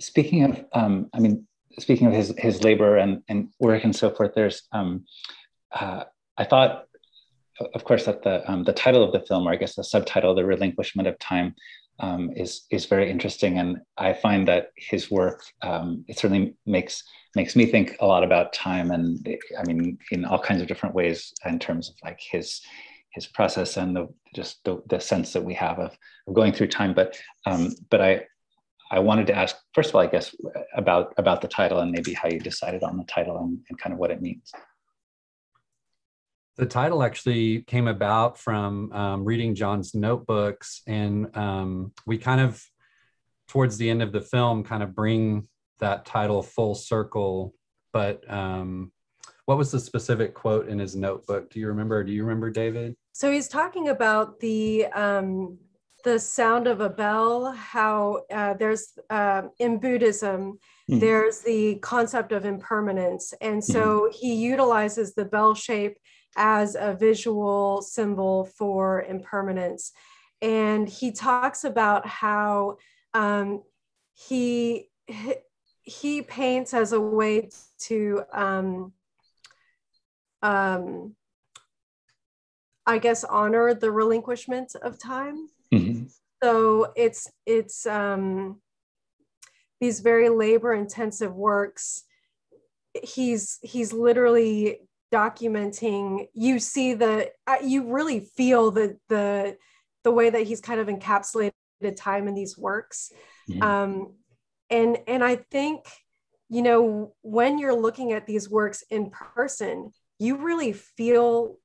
speaking 0.00 0.44
of, 0.44 0.64
um, 0.72 1.08
I 1.12 1.20
mean, 1.20 1.46
speaking 1.78 2.06
of 2.06 2.12
his 2.12 2.34
his 2.38 2.62
labor 2.62 2.96
and 2.96 3.22
and 3.28 3.48
work 3.58 3.84
and 3.84 3.94
so 3.94 4.10
forth, 4.10 4.32
there's 4.34 4.62
um, 4.72 5.04
uh, 5.72 6.04
I 6.36 6.44
thought, 6.44 6.84
of 7.74 7.84
course, 7.84 8.04
that 8.04 8.22
the 8.22 8.50
um, 8.50 8.64
the 8.64 8.72
title 8.72 9.02
of 9.02 9.12
the 9.12 9.26
film, 9.26 9.46
or 9.46 9.52
I 9.52 9.56
guess 9.56 9.74
the 9.74 9.84
subtitle, 9.84 10.34
"The 10.34 10.44
Relinquishment 10.44 11.08
of 11.08 11.18
Time," 11.18 11.54
um, 11.98 12.30
is 12.36 12.66
is 12.70 12.86
very 12.86 13.10
interesting, 13.10 13.58
and 13.58 13.78
I 13.96 14.12
find 14.12 14.46
that 14.48 14.70
his 14.76 15.10
work 15.10 15.42
um, 15.62 16.04
it 16.08 16.18
certainly 16.18 16.54
makes 16.66 17.02
makes 17.34 17.56
me 17.56 17.66
think 17.66 17.96
a 18.00 18.06
lot 18.06 18.24
about 18.24 18.52
time, 18.52 18.90
and 18.90 19.26
I 19.58 19.64
mean, 19.64 19.98
in 20.10 20.24
all 20.24 20.38
kinds 20.38 20.62
of 20.62 20.68
different 20.68 20.94
ways 20.94 21.32
in 21.44 21.58
terms 21.58 21.88
of 21.88 21.96
like 22.04 22.20
his 22.20 22.60
his 23.12 23.26
process 23.26 23.76
and 23.78 23.96
the 23.96 24.08
just 24.34 24.62
the, 24.64 24.82
the 24.88 25.00
sense 25.00 25.32
that 25.32 25.44
we 25.44 25.54
have 25.54 25.78
of, 25.78 25.96
of 26.26 26.34
going 26.34 26.52
through 26.52 26.68
time. 26.68 26.92
But 26.92 27.18
um, 27.46 27.74
but 27.90 28.00
I 28.00 28.24
I 28.90 28.98
wanted 29.00 29.26
to 29.28 29.34
ask 29.34 29.56
first 29.74 29.90
of 29.90 29.96
all, 29.96 30.02
I 30.02 30.06
guess, 30.06 30.34
about 30.76 31.14
about 31.16 31.40
the 31.40 31.48
title 31.48 31.80
and 31.80 31.90
maybe 31.90 32.12
how 32.12 32.28
you 32.28 32.38
decided 32.38 32.82
on 32.82 32.96
the 32.96 33.04
title 33.04 33.38
and, 33.38 33.58
and 33.68 33.78
kind 33.78 33.92
of 33.92 33.98
what 33.98 34.10
it 34.10 34.22
means. 34.22 34.52
The 36.58 36.66
title 36.66 37.02
actually 37.02 37.62
came 37.62 37.86
about 37.86 38.38
from 38.38 38.90
um, 38.92 39.24
reading 39.24 39.54
John's 39.54 39.94
notebooks, 39.94 40.80
and 40.86 41.36
um, 41.36 41.92
we 42.06 42.16
kind 42.16 42.40
of, 42.40 42.64
towards 43.48 43.76
the 43.76 43.90
end 43.90 44.02
of 44.02 44.12
the 44.12 44.22
film, 44.22 44.64
kind 44.64 44.82
of 44.82 44.94
bring 44.94 45.48
that 45.80 46.06
title 46.06 46.42
full 46.42 46.74
circle. 46.74 47.54
But 47.92 48.24
um, 48.30 48.90
what 49.44 49.58
was 49.58 49.70
the 49.70 49.80
specific 49.80 50.34
quote 50.34 50.68
in 50.68 50.78
his 50.78 50.96
notebook? 50.96 51.50
Do 51.50 51.60
you 51.60 51.68
remember? 51.68 52.02
Do 52.04 52.12
you 52.12 52.22
remember, 52.22 52.50
David? 52.50 52.96
So 53.12 53.30
he's 53.30 53.48
talking 53.48 53.88
about 53.88 54.40
the 54.40 54.86
um, 54.86 55.58
the 56.04 56.18
sound 56.18 56.66
of 56.66 56.80
a 56.80 56.88
bell. 56.88 57.52
How 57.52 58.22
uh, 58.32 58.54
there's 58.54 58.98
uh, 59.10 59.42
in 59.58 59.78
Buddhism, 59.78 60.58
mm. 60.90 61.00
there's 61.00 61.40
the 61.40 61.76
concept 61.76 62.32
of 62.32 62.44
impermanence, 62.44 63.34
and 63.40 63.62
so 63.62 64.08
mm. 64.08 64.14
he 64.14 64.34
utilizes 64.34 65.14
the 65.14 65.24
bell 65.24 65.54
shape 65.54 65.96
as 66.36 66.76
a 66.78 66.94
visual 66.94 67.82
symbol 67.82 68.44
for 68.44 69.02
impermanence. 69.02 69.92
And 70.42 70.88
he 70.88 71.12
talks 71.12 71.64
about 71.64 72.06
how 72.06 72.76
um, 73.14 73.62
he 74.14 74.90
he 75.82 76.22
paints 76.22 76.74
as 76.74 76.92
a 76.92 77.00
way 77.00 77.48
to 77.78 78.22
um, 78.32 78.92
um, 80.42 81.14
I 82.86 82.98
guess 82.98 83.24
honor 83.24 83.74
the 83.74 83.90
relinquishment 83.90 84.74
of 84.80 84.98
time. 84.98 85.48
Mm-hmm. 85.72 86.04
So 86.42 86.92
it's 86.96 87.30
it's 87.46 87.86
um, 87.86 88.60
these 89.80 90.00
very 90.00 90.28
labor 90.28 90.74
intensive 90.74 91.34
works. 91.34 92.04
He's 93.02 93.58
he's 93.62 93.92
literally 93.92 94.80
documenting 95.12 96.26
you 96.34 96.58
see 96.58 96.94
the 96.94 97.30
uh, 97.46 97.56
you 97.62 97.92
really 97.92 98.20
feel 98.20 98.70
the 98.70 98.96
the 99.08 99.56
the 100.04 100.10
way 100.10 100.30
that 100.30 100.42
he's 100.42 100.60
kind 100.60 100.80
of 100.80 100.88
encapsulated 100.88 101.52
time 101.96 102.26
in 102.26 102.34
these 102.34 102.58
works 102.58 103.12
mm-hmm. 103.48 103.62
um 103.62 104.14
and 104.68 104.98
and 105.06 105.22
i 105.22 105.36
think 105.36 105.84
you 106.48 106.62
know 106.62 107.14
when 107.22 107.58
you're 107.58 107.78
looking 107.78 108.12
at 108.12 108.26
these 108.26 108.50
works 108.50 108.82
in 108.90 109.10
person 109.10 109.90
you 110.18 110.36
really 110.36 110.72
feel 110.72 111.56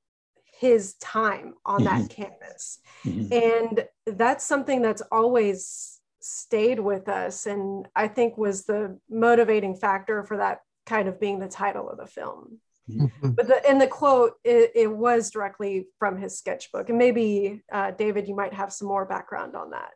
his 0.60 0.94
time 0.94 1.54
on 1.64 1.82
mm-hmm. 1.82 2.02
that 2.02 2.10
canvas 2.10 2.78
mm-hmm. 3.04 3.32
and 3.32 3.86
that's 4.16 4.44
something 4.44 4.82
that's 4.82 5.02
always 5.10 5.98
stayed 6.20 6.78
with 6.78 7.08
us 7.08 7.46
and 7.46 7.88
i 7.96 8.06
think 8.06 8.38
was 8.38 8.64
the 8.66 8.96
motivating 9.10 9.74
factor 9.74 10.22
for 10.22 10.36
that 10.36 10.60
kind 10.86 11.08
of 11.08 11.20
being 11.20 11.38
the 11.38 11.48
title 11.48 11.88
of 11.88 11.98
the 11.98 12.06
film. 12.06 12.58
But 12.88 13.46
the, 13.46 13.60
in 13.68 13.78
the 13.78 13.86
quote, 13.86 14.34
it, 14.44 14.72
it, 14.74 14.90
was 14.90 15.30
directly 15.30 15.86
from 15.98 16.18
his 16.18 16.36
sketchbook. 16.36 16.88
And 16.88 16.98
maybe, 16.98 17.62
uh, 17.72 17.92
David, 17.92 18.26
you 18.26 18.34
might 18.34 18.52
have 18.52 18.72
some 18.72 18.88
more 18.88 19.04
background 19.04 19.54
on 19.54 19.70
that. 19.70 19.90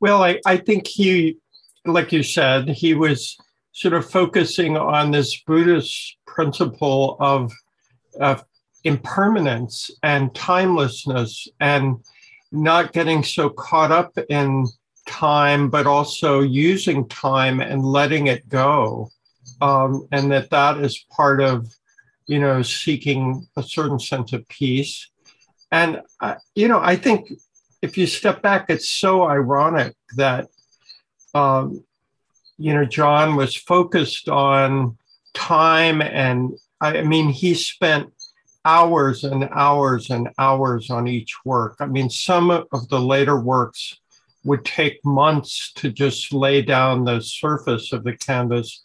Well, 0.00 0.22
I, 0.22 0.40
I 0.44 0.56
think 0.56 0.86
he, 0.86 1.38
like 1.84 2.12
you 2.12 2.22
said, 2.22 2.68
he 2.68 2.94
was 2.94 3.36
sort 3.72 3.94
of 3.94 4.10
focusing 4.10 4.76
on 4.76 5.10
this 5.10 5.40
Buddhist 5.42 6.16
principle 6.26 7.16
of, 7.20 7.52
of 8.20 8.44
impermanence 8.84 9.90
and 10.02 10.34
timelessness 10.34 11.46
and 11.60 11.96
not 12.50 12.92
getting 12.92 13.22
so 13.22 13.48
caught 13.48 13.92
up 13.92 14.18
in 14.28 14.66
time, 15.06 15.70
but 15.70 15.86
also 15.86 16.40
using 16.40 17.06
time 17.08 17.60
and 17.60 17.84
letting 17.84 18.26
it 18.26 18.48
go. 18.48 19.10
Um, 19.60 20.08
and 20.10 20.32
that 20.32 20.50
that 20.50 20.78
is 20.78 21.04
part 21.10 21.40
of 21.40 21.66
you 22.30 22.38
know, 22.38 22.62
seeking 22.62 23.44
a 23.56 23.62
certain 23.62 23.98
sense 23.98 24.32
of 24.32 24.46
peace. 24.48 25.10
And, 25.72 26.00
uh, 26.20 26.36
you 26.54 26.68
know, 26.68 26.78
I 26.80 26.94
think 26.94 27.28
if 27.82 27.98
you 27.98 28.06
step 28.06 28.40
back, 28.40 28.66
it's 28.68 28.88
so 28.88 29.24
ironic 29.24 29.96
that, 30.16 30.46
um, 31.34 31.82
you 32.56 32.72
know, 32.72 32.84
John 32.84 33.34
was 33.34 33.56
focused 33.56 34.28
on 34.28 34.96
time. 35.34 36.00
And 36.00 36.52
I 36.80 37.02
mean, 37.02 37.30
he 37.30 37.52
spent 37.54 38.12
hours 38.64 39.24
and 39.24 39.48
hours 39.50 40.10
and 40.10 40.28
hours 40.38 40.88
on 40.88 41.08
each 41.08 41.34
work. 41.44 41.78
I 41.80 41.86
mean, 41.86 42.08
some 42.08 42.52
of 42.52 42.88
the 42.90 43.00
later 43.00 43.40
works 43.40 43.98
would 44.44 44.64
take 44.64 45.04
months 45.04 45.72
to 45.72 45.90
just 45.90 46.32
lay 46.32 46.62
down 46.62 47.04
the 47.04 47.20
surface 47.20 47.92
of 47.92 48.04
the 48.04 48.16
canvas. 48.16 48.84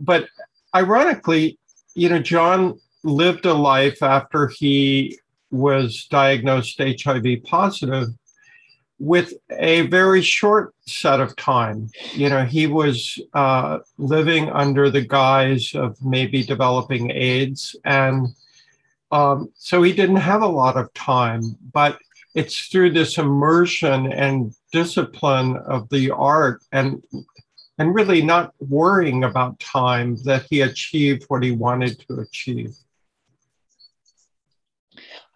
But 0.00 0.26
ironically, 0.74 1.56
you 1.94 2.08
know, 2.08 2.20
John 2.20 2.78
lived 3.02 3.46
a 3.46 3.54
life 3.54 4.02
after 4.02 4.48
he 4.48 5.18
was 5.50 6.06
diagnosed 6.10 6.78
HIV 6.80 7.44
positive 7.44 8.08
with 8.98 9.34
a 9.50 9.82
very 9.82 10.22
short 10.22 10.74
set 10.86 11.20
of 11.20 11.36
time. 11.36 11.90
You 12.12 12.28
know, 12.28 12.44
he 12.44 12.66
was 12.66 13.18
uh, 13.34 13.78
living 13.98 14.50
under 14.50 14.90
the 14.90 15.02
guise 15.02 15.74
of 15.74 15.96
maybe 16.02 16.42
developing 16.42 17.10
AIDS. 17.10 17.76
And 17.84 18.28
um, 19.10 19.50
so 19.56 19.82
he 19.82 19.92
didn't 19.92 20.16
have 20.16 20.42
a 20.42 20.46
lot 20.46 20.76
of 20.76 20.92
time, 20.94 21.56
but 21.72 21.98
it's 22.34 22.66
through 22.66 22.90
this 22.90 23.18
immersion 23.18 24.12
and 24.12 24.54
discipline 24.72 25.56
of 25.66 25.88
the 25.90 26.10
art 26.10 26.62
and 26.72 27.02
and 27.78 27.94
really 27.94 28.22
not 28.22 28.54
worrying 28.60 29.24
about 29.24 29.58
time 29.60 30.16
that 30.24 30.46
he 30.48 30.60
achieved 30.60 31.24
what 31.28 31.42
he 31.42 31.50
wanted 31.50 31.98
to 32.06 32.20
achieve. 32.20 32.74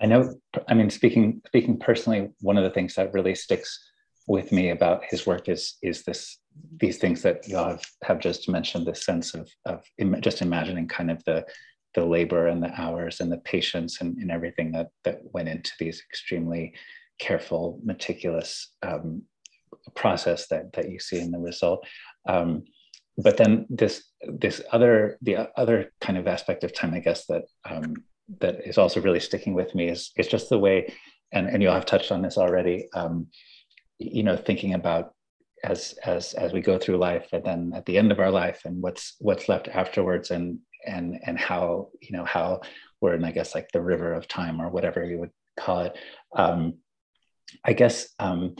I 0.01 0.07
know, 0.07 0.35
I 0.68 0.74
mean, 0.74 0.90
speaking 0.90 1.42
speaking 1.46 1.79
personally, 1.79 2.31
one 2.40 2.57
of 2.57 2.64
the 2.64 2.70
things 2.70 2.94
that 2.94 3.12
really 3.12 3.35
sticks 3.35 3.90
with 4.29 4.53
me 4.53 4.70
about 4.70 5.03
his 5.05 5.27
work 5.27 5.48
is 5.48 5.77
is 5.83 6.05
this 6.05 6.38
these 6.81 6.98
things 6.98 7.22
that 7.22 7.48
you 7.48 7.57
have 7.57 7.85
have 8.05 8.20
just 8.20 8.48
mentioned. 8.48 8.87
This 8.87 9.05
sense 9.05 9.35
of 9.35 9.51
of 9.64 9.83
Im- 9.98 10.20
just 10.20 10.42
imagining 10.42 10.87
kind 10.87 11.11
of 11.11 11.22
the 11.24 11.44
the 11.94 12.05
labor 12.05 12.46
and 12.46 12.62
the 12.62 12.72
hours 12.81 13.20
and 13.20 13.33
the 13.33 13.38
patience 13.38 14.01
and, 14.01 14.18
and 14.18 14.31
everything 14.31 14.70
that 14.72 14.90
that 15.05 15.20
went 15.33 15.48
into 15.48 15.72
these 15.81 16.01
extremely 16.09 16.74
careful, 17.18 17.81
meticulous 17.83 18.70
um, 18.83 19.22
process 19.94 20.46
that 20.48 20.72
that 20.74 20.90
you 20.90 21.01
see 21.01 21.18
in 21.18 21.31
the 21.31 21.38
result. 21.38 21.85
Um, 22.29 22.64
but 23.17 23.37
then 23.37 23.67
this 23.69 24.05
this 24.23 24.62
other 24.71 25.19
the 25.23 25.51
other 25.59 25.93
kind 26.01 26.19
of 26.19 26.29
aspect 26.29 26.62
of 26.62 26.73
time, 26.73 26.95
I 26.95 27.01
guess 27.01 27.27
that 27.27 27.43
um, 27.69 27.95
that 28.41 28.67
is 28.67 28.79
also 28.79 29.01
really 29.01 29.21
sticking 29.21 29.55
with 29.55 29.75
me 29.75 29.88
is 29.88 30.12
is 30.17 30.29
just 30.29 30.49
the 30.49 30.59
way, 30.59 30.95
and 31.33 31.49
and 31.49 31.62
you'll 31.62 31.75
have 31.75 31.87
touched 31.87 32.12
on 32.12 32.23
this 32.23 32.38
already. 32.38 32.88
Um, 32.95 33.29
you 33.99 34.23
know, 34.23 34.37
thinking 34.37 34.75
about 34.75 35.14
as 35.64 35.95
as 36.05 36.35
as 36.35 36.53
we 36.53 36.61
go 36.61 36.79
through 36.79 36.99
life, 36.99 37.29
and 37.33 37.45
then 37.45 37.73
at 37.75 37.87
the 37.87 37.99
end 37.99 38.12
of 38.12 38.21
our 38.21 38.31
life, 38.31 38.62
and 38.64 38.81
what's 38.81 39.17
what's 39.19 39.49
left 39.49 39.67
afterwards, 39.67 40.31
and 40.31 40.61
and 40.87 41.19
and 41.25 41.38
how 41.38 41.88
you 42.01 42.17
know 42.17 42.25
how 42.25 42.61
we're 43.01 43.14
in, 43.14 43.25
I 43.25 43.33
guess, 43.33 43.55
like 43.55 43.71
the 43.73 43.81
river 43.81 44.12
of 44.12 44.29
time 44.29 44.61
or 44.61 44.69
whatever 44.71 45.05
you 45.05 45.19
would 45.19 45.33
call 45.59 45.81
it. 45.81 45.97
Um, 46.37 46.75
I 47.64 47.73
guess 47.73 48.09
um, 48.19 48.57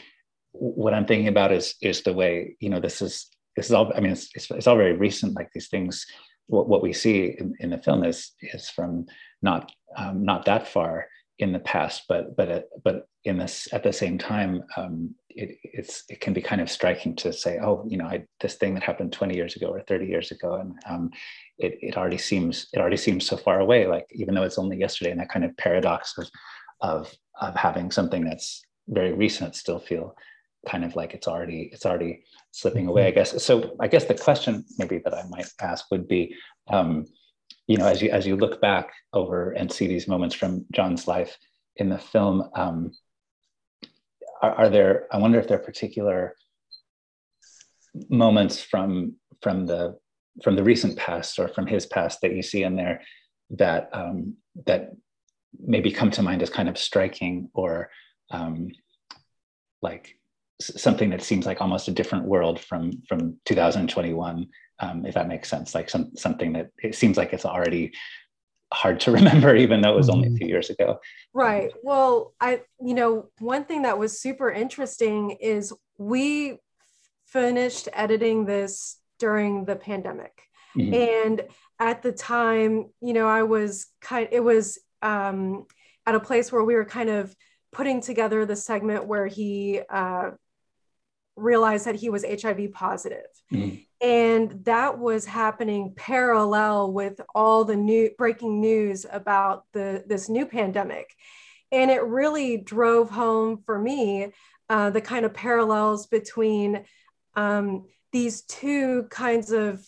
what 0.53 0.95
I'm 0.95 1.07
thinking 1.07 1.29
about 1.29 1.53
is 1.53 1.75
is 1.81 2.03
the 2.03 2.13
way 2.13 2.57
you 2.59 2.71
know 2.71 2.81
this 2.81 3.03
is 3.03 3.29
this 3.59 3.67
is 3.67 3.73
all. 3.73 3.93
I 3.95 4.01
mean, 4.01 4.13
it's 4.13 4.31
it's, 4.37 4.49
it's 4.53 4.69
all 4.69 4.77
very 4.77 4.93
recent. 4.93 5.35
Like 5.35 5.51
these 5.53 5.69
things, 5.69 6.07
what, 6.47 6.69
what 6.69 6.81
we 6.81 6.93
see 6.93 7.37
in, 7.39 7.55
in 7.59 7.71
the 7.71 7.79
film 7.79 8.05
is 8.05 8.33
is 8.41 8.71
from 8.71 9.07
not 9.43 9.73
um, 9.97 10.25
not 10.25 10.45
that 10.45 10.69
far 10.69 11.09
in 11.41 11.51
the 11.53 11.59
past, 11.59 12.05
but 12.09 12.37
but 12.37 12.49
uh, 12.51 12.61
but 12.85 13.09
in 13.25 13.37
this 13.37 13.69
at 13.73 13.83
the 13.83 13.93
same 13.93 14.17
time, 14.17 14.63
um, 14.77 15.13
it, 15.29 15.59
it's 15.65 16.05
it 16.09 16.21
can 16.21 16.33
be 16.33 16.41
kind 16.41 16.61
of 16.61 16.71
striking 16.71 17.17
to 17.17 17.33
say, 17.33 17.59
oh, 17.61 17.85
you 17.89 17.97
know, 17.97 18.07
I, 18.07 18.27
this 18.41 18.55
thing 18.55 18.75
that 18.75 18.85
happened 18.85 19.13
20 19.13 19.35
years 19.35 19.57
ago 19.57 19.67
or 19.67 19.81
30 19.81 20.07
years 20.07 20.31
ago, 20.31 20.55
and 20.55 20.75
um, 20.89 21.11
it 21.59 21.79
it 21.83 21.97
already 21.97 22.19
seems 22.19 22.69
it 22.73 22.79
already 22.79 22.97
seems 22.97 23.27
so 23.27 23.37
far 23.37 23.59
away. 23.59 23.89
Like 23.89 24.07
even 24.13 24.37
though 24.37 24.45
it's 24.45 24.59
only 24.59 24.79
yesterday, 24.79 25.11
and 25.11 25.21
that 25.21 25.31
kind 25.31 25.45
of 25.45 25.57
paradox 25.57 26.17
of 26.17 26.31
of 26.81 27.13
of 27.41 27.57
having 27.57 27.91
something 27.91 28.25
that's 28.25 28.63
very 28.87 29.13
recent 29.13 29.57
still 29.57 29.81
feel 29.81 30.15
kind 30.67 30.85
of 30.85 30.97
like 30.97 31.15
it's 31.15 31.29
already 31.29 31.71
it's 31.73 31.87
already 31.87 32.25
slipping 32.51 32.87
away 32.87 33.07
i 33.07 33.11
guess. 33.11 33.43
So 33.43 33.77
i 33.81 33.89
guess 33.89 34.05
the 34.05 34.15
question 34.15 34.65
maybe 34.79 35.01
that 35.05 35.15
i 35.15 35.23
might 35.29 35.49
ask 35.61 35.87
would 35.91 36.09
be 36.09 36.35
um, 36.69 37.07
you 37.67 37.77
know 37.77 37.87
as 37.87 38.03
you 38.03 38.11
as 38.11 38.27
you 38.27 38.37
look 38.37 38.61
back 38.61 38.91
over 39.13 39.53
and 39.53 39.71
see 39.71 39.87
these 39.87 40.09
moments 40.09 40.35
from 40.35 40.65
john's 40.73 41.07
life 41.07 41.37
in 41.77 41.89
the 41.89 41.99
film 41.99 42.49
um, 42.55 42.93
are, 44.43 44.55
are 44.55 44.69
there 44.69 45.07
i 45.13 45.19
wonder 45.19 45.39
if 45.39 45.47
there 45.49 45.59
are 45.59 45.63
particular 45.63 46.35
moments 48.09 48.63
from 48.63 49.15
from 49.43 49.67
the 49.67 49.97
from 50.43 50.57
the 50.57 50.65
recent 50.65 50.97
past 50.97 51.39
or 51.39 51.49
from 51.49 51.67
his 51.67 51.87
past 51.87 52.21
that 52.21 52.35
you 52.35 52.43
see 52.43 52.63
in 52.63 52.77
there 52.77 53.01
that 53.51 53.89
um, 53.93 54.35
that 54.67 54.91
maybe 55.59 55.91
come 55.91 56.11
to 56.11 56.23
mind 56.23 56.43
as 56.43 56.51
kind 56.51 56.69
of 56.69 56.79
striking 56.79 57.49
or 57.55 57.91
um, 58.31 58.69
like 59.83 60.19
something 60.61 61.11
that 61.11 61.23
seems 61.23 61.47
like 61.47 61.61
almost 61.61 61.89
a 61.89 61.93
different 61.93 62.25
world 62.25 62.61
from 62.61 62.91
from 63.09 63.37
2021 63.45 64.47
um, 64.81 65.07
if 65.07 65.15
that 65.15 65.29
makes 65.29 65.49
sense 65.49 65.75
like 65.75 65.89
some 65.89 66.11
something 66.17 66.53
that 66.53 66.71
it 66.83 66.95
seems 66.95 67.17
like 67.17 67.33
it's 67.33 67.45
already 67.45 67.93
hard 68.73 69.01
to 69.01 69.11
remember 69.19 69.55
even 69.55 69.81
though 69.81 69.93
it 69.93 69.97
was 69.97 70.09
only 70.09 70.27
a 70.27 70.31
mm-hmm. 70.31 70.39
few 70.39 70.49
years 70.49 70.71
ago 70.71 70.99
right 71.33 71.73
well 71.83 72.35
i 72.41 72.61
you 72.85 72.95
know 72.95 73.29
one 73.39 73.65
thing 73.65 73.83
that 73.83 73.99
was 73.99 74.21
super 74.21 74.51
interesting 74.51 75.31
is 75.41 75.73
we 75.97 76.59
finished 77.27 77.89
editing 77.93 78.45
this 78.45 78.99
during 79.19 79.65
the 79.65 79.77
pandemic 79.77 80.43
mm-hmm. 80.77 80.95
and 80.95 81.43
at 81.79 82.03
the 82.03 82.13
time 82.13 82.87
you 83.01 83.13
know 83.13 83.29
i 83.29 83.43
was 83.43 83.87
kind 84.01 84.29
it 84.33 84.41
was 84.41 84.79
um, 85.01 85.65
at 86.07 86.17
a 86.17 86.21
place 86.21 86.51
where 86.51 86.65
we 86.65 86.75
were 86.75 86.85
kind 86.85 87.09
of 87.09 87.33
putting 87.71 88.01
together 88.01 88.45
the 88.45 88.57
segment 88.57 89.07
where 89.07 89.27
he 89.27 89.81
uh, 89.91 90.31
realized 91.39 91.87
that 91.87 91.97
he 91.97 92.11
was 92.11 92.25
HIV 92.25 92.73
positive. 92.73 93.27
Mm. 93.53 93.85
And 94.01 94.65
that 94.65 94.99
was 94.99 95.25
happening 95.25 95.95
parallel 95.97 96.93
with 96.93 97.21
all 97.35 97.65
the 97.65 97.77
new 97.77 98.11
breaking 98.17 98.61
news 98.61 99.07
about 99.11 99.65
the 99.73 100.05
this 100.07 100.29
new 100.29 100.47
pandemic. 100.47 101.15
And 101.73 101.91
it 101.91 102.03
really 102.05 102.57
drove 102.57 103.11
home 103.11 103.63
for 103.67 103.79
me 103.79 104.33
uh, 104.69 104.91
the 104.91 105.01
kind 105.01 105.25
of 105.25 105.35
parallels 105.35 106.07
between 106.07 106.85
um, 107.35 107.87
these 108.13 108.43
two 108.43 109.05
kinds 109.11 109.53
of 109.53 109.85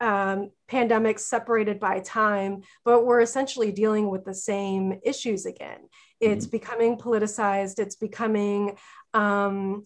um, 0.00 0.50
pandemics 0.70 1.20
separated 1.20 1.78
by 1.80 2.00
time, 2.00 2.62
but 2.84 3.04
we're 3.04 3.20
essentially 3.20 3.72
dealing 3.72 4.10
with 4.10 4.24
the 4.24 4.34
same 4.34 4.98
issues 5.02 5.46
again. 5.46 5.88
It's 6.20 6.46
mm-hmm. 6.46 6.50
becoming 6.50 6.98
politicized, 6.98 7.78
it's 7.78 7.96
becoming, 7.96 8.76
um, 9.12 9.84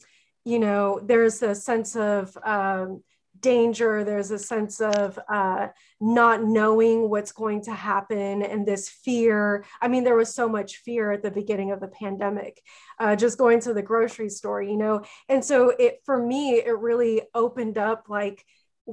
you 0.49 0.59
know, 0.59 0.99
there's 1.05 1.43
a 1.43 1.55
sense 1.55 1.95
of 1.95 2.35
um, 2.43 3.03
danger, 3.39 4.03
there's 4.03 4.31
a 4.31 4.39
sense 4.39 4.81
of 4.81 5.19
uh, 5.29 5.69
not 6.01 6.43
knowing 6.43 7.11
what's 7.11 7.33
going 7.33 7.61
to 7.65 7.73
happen, 7.73 8.43
and 8.43 8.65
this 8.65 8.89
fear. 8.89 9.67
I 9.83 9.89
mean, 9.89 10.05
there 10.05 10.17
was 10.17 10.35
so 10.35 10.49
much 10.49 10.79
fear 10.79 11.13
at 11.13 11.23
the 11.23 11.31
beginning 11.31 11.71
of 11.71 11.81
the 11.81 11.89
pandemic, 11.89 12.63
uh, 12.99 13.15
just 13.15 13.37
going 13.37 13.61
to 13.61 13.75
the 13.75 13.83
grocery 13.83 14.31
store, 14.31 14.63
you 14.63 14.79
know. 14.79 15.03
And 15.29 15.45
so, 15.45 15.75
it 15.79 15.99
for 16.07 16.17
me, 16.17 16.55
it 16.55 16.79
really 16.79 17.21
opened 17.35 17.77
up 17.77 18.07
like, 18.09 18.43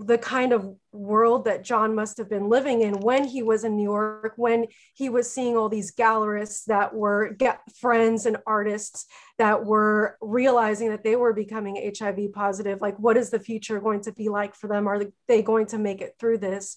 the 0.03 0.17
kind 0.17 0.51
of 0.51 0.75
world 0.91 1.45
that 1.45 1.63
John 1.63 1.95
must 1.95 2.17
have 2.17 2.29
been 2.29 2.49
living 2.49 2.81
in 2.81 2.99
when 2.99 3.23
he 3.23 3.43
was 3.43 3.63
in 3.63 3.77
New 3.77 3.83
York, 3.83 4.33
when 4.35 4.67
he 4.93 5.07
was 5.09 5.31
seeing 5.31 5.55
all 5.55 5.69
these 5.69 5.95
gallerists 5.95 6.65
that 6.65 6.93
were 6.93 7.29
get 7.29 7.61
friends 7.79 8.25
and 8.25 8.37
artists 8.45 9.05
that 9.37 9.63
were 9.63 10.17
realizing 10.19 10.89
that 10.89 11.03
they 11.03 11.15
were 11.15 11.33
becoming 11.33 11.93
HIV 11.97 12.33
positive. 12.33 12.81
Like, 12.81 12.97
what 12.99 13.15
is 13.15 13.29
the 13.29 13.39
future 13.39 13.79
going 13.79 14.01
to 14.01 14.11
be 14.11 14.27
like 14.27 14.53
for 14.53 14.67
them? 14.67 14.87
Are 14.87 15.01
they 15.27 15.41
going 15.41 15.67
to 15.67 15.77
make 15.77 16.01
it 16.01 16.15
through 16.19 16.39
this? 16.39 16.75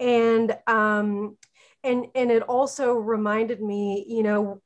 And 0.00 0.56
um, 0.66 1.36
and 1.84 2.06
and 2.16 2.32
it 2.32 2.42
also 2.42 2.94
reminded 2.94 3.62
me, 3.62 4.04
you 4.08 4.24
know, 4.24 4.62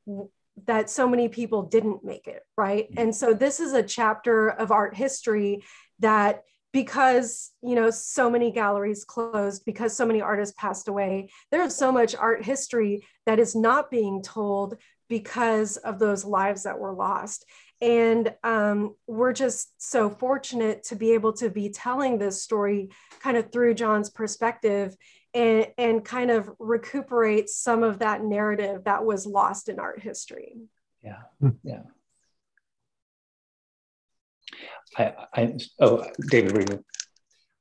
that 0.65 0.89
so 0.89 1.07
many 1.07 1.29
people 1.29 1.63
didn't 1.63 2.03
make 2.03 2.27
it, 2.27 2.41
right? 2.57 2.87
And 2.97 3.15
so 3.15 3.33
this 3.33 3.59
is 3.59 3.73
a 3.73 3.83
chapter 3.83 4.49
of 4.49 4.71
art 4.71 4.95
history 4.95 5.63
that 5.99 6.43
because 6.73 7.51
you 7.61 7.75
know 7.75 7.89
so 7.89 8.29
many 8.29 8.51
galleries 8.51 9.05
closed 9.05 9.63
because 9.63 9.95
so 9.95 10.05
many 10.05 10.21
artists 10.21 10.55
passed 10.57 10.89
away. 10.89 11.29
There's 11.51 11.75
so 11.75 11.91
much 11.91 12.15
art 12.15 12.43
history 12.43 13.07
that 13.25 13.39
is 13.39 13.55
not 13.55 13.89
being 13.89 14.21
told 14.21 14.77
because 15.07 15.77
of 15.77 15.99
those 15.99 16.25
lives 16.25 16.63
that 16.63 16.79
were 16.79 16.93
lost. 16.93 17.45
And 17.81 18.33
um, 18.43 18.95
we're 19.07 19.33
just 19.33 19.73
so 19.77 20.09
fortunate 20.09 20.83
to 20.85 20.95
be 20.95 21.11
able 21.11 21.33
to 21.33 21.49
be 21.49 21.69
telling 21.69 22.17
this 22.17 22.41
story 22.41 22.89
kind 23.19 23.37
of 23.37 23.51
through 23.51 23.73
john's 23.75 24.09
perspective 24.09 24.95
and, 25.33 25.67
and 25.77 26.05
kind 26.05 26.31
of 26.31 26.49
recuperate 26.59 27.49
some 27.49 27.83
of 27.83 27.99
that 27.99 28.23
narrative 28.23 28.85
that 28.85 29.05
was 29.05 29.25
lost 29.25 29.67
in 29.69 29.79
art 29.79 30.01
history. 30.01 30.55
Yeah. 31.03 31.23
Yeah 31.63 31.81
I, 34.97 35.13
I 35.33 35.57
oh, 35.79 36.05
David, 36.29 36.69
were? 36.69 36.83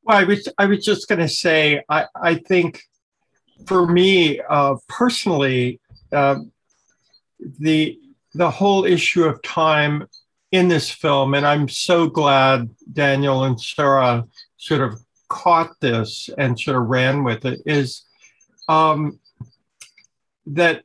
Well, 0.04 0.18
I 0.18 0.24
was 0.24 0.48
I 0.58 0.66
was 0.66 0.84
just 0.84 1.08
going 1.08 1.20
to 1.20 1.28
say 1.28 1.82
I 1.88 2.06
I 2.14 2.34
think 2.36 2.82
for 3.66 3.86
me 3.86 4.40
uh, 4.40 4.76
personally 4.88 5.80
uh, 6.12 6.36
the 7.58 7.98
the 8.34 8.50
whole 8.50 8.84
issue 8.84 9.24
of 9.24 9.42
time 9.42 10.06
in 10.50 10.68
this 10.68 10.90
film, 10.90 11.34
and 11.34 11.46
I'm 11.46 11.68
so 11.68 12.08
glad 12.08 12.68
Daniel 12.92 13.44
and 13.44 13.60
Sarah 13.60 14.26
sort 14.56 14.82
of 14.82 14.98
caught 15.28 15.80
this 15.80 16.28
and 16.36 16.58
sort 16.58 16.76
of 16.76 16.88
ran 16.88 17.24
with 17.24 17.44
it, 17.44 17.60
is 17.64 18.04
um, 18.68 19.18
that 20.46 20.84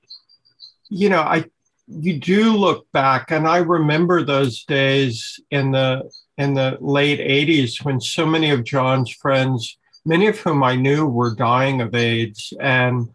you 0.90 1.10
know 1.10 1.22
I 1.22 1.46
you 1.88 2.20
do 2.20 2.56
look 2.56 2.90
back, 2.92 3.32
and 3.32 3.48
I 3.48 3.58
remember 3.58 4.24
those 4.24 4.64
days 4.64 5.40
in 5.52 5.72
the 5.72 6.10
in 6.38 6.54
the 6.54 6.78
late 6.80 7.20
80s 7.20 7.84
when 7.84 8.00
so 8.00 8.26
many 8.26 8.52
of 8.52 8.64
John's 8.64 9.10
friends, 9.10 9.78
many 10.06 10.28
of 10.28 10.40
whom 10.40 10.64
I 10.64 10.76
knew, 10.76 11.08
were 11.08 11.34
dying 11.34 11.82
of 11.82 11.96
AIDS. 11.96 12.54
And, 12.60 13.10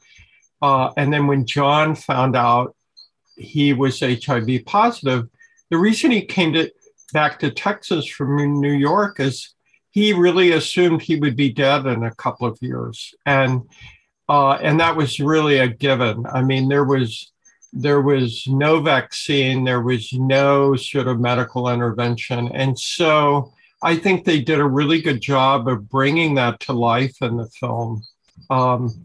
uh, 0.61 0.91
and 0.97 1.13
then 1.13 1.27
when 1.27 1.47
John 1.47 1.95
found 1.95 2.37
out 2.37 2.75
he 3.37 3.73
was 3.73 4.01
HIV 4.01 4.65
positive, 4.67 5.29
the 5.71 5.79
reason 5.79 6.11
he 6.11 6.23
came 6.23 6.53
to, 6.55 6.71
back 7.13 7.39
to 7.41 7.51
Texas 7.51 8.07
from 8.07 8.61
New 8.61 8.73
York 8.73 9.21
is 9.21 9.55
he 9.91 10.13
really 10.13 10.53
assumed 10.53 11.03
he 11.03 11.17
would 11.17 11.37
be 11.37 11.53
dead 11.53 11.87
in 11.87 12.03
a 12.03 12.15
couple 12.15 12.47
of 12.47 12.59
years. 12.61 13.15
And, 13.25 13.63
uh, 14.29 14.53
and 14.55 14.81
that 14.81 14.97
was 14.97 15.21
really 15.21 15.59
a 15.59 15.69
given. 15.69 16.27
I 16.27 16.43
mean, 16.43 16.69
there 16.69 16.85
was 16.85 17.31
there 17.73 18.03
was 18.03 18.45
no 18.47 18.81
vaccine, 18.81 19.65
there 19.65 19.81
was 19.81 20.13
no 20.13 20.77
sort 20.77 21.09
of 21.09 21.21
medical 21.21 21.69
intervention. 21.69 22.51
And 22.55 22.79
so 22.79 23.53
I 23.83 23.97
think 23.97 24.25
they 24.25 24.41
did 24.41 24.61
a 24.61 24.65
really 24.65 25.01
good 25.01 25.21
job 25.21 25.69
of 25.69 25.89
bringing 25.89 26.35
that 26.35 26.61
to 26.61 26.73
life 26.73 27.17
in 27.23 27.37
the 27.37 27.49
film. 27.49 28.03
Um, 28.51 29.05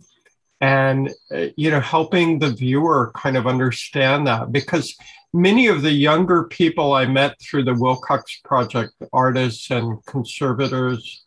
and 0.62 1.13
uh, 1.32 1.47
you 1.56 1.69
know 1.69 1.80
helping 1.80 2.39
the 2.39 2.49
viewer 2.49 3.12
kind 3.15 3.38
of 3.38 3.45
understand 3.45 4.25
that 4.25 4.51
because 4.51 4.95
many 5.34 5.67
of 5.67 5.82
the 5.82 5.91
younger 5.91 6.45
people 6.45 6.93
i 6.93 7.06
met 7.06 7.39
through 7.41 7.63
the 7.63 7.75
wilcox 7.75 8.39
project 8.43 8.93
artists 9.13 9.69
and 9.69 10.03
conservators 10.06 11.25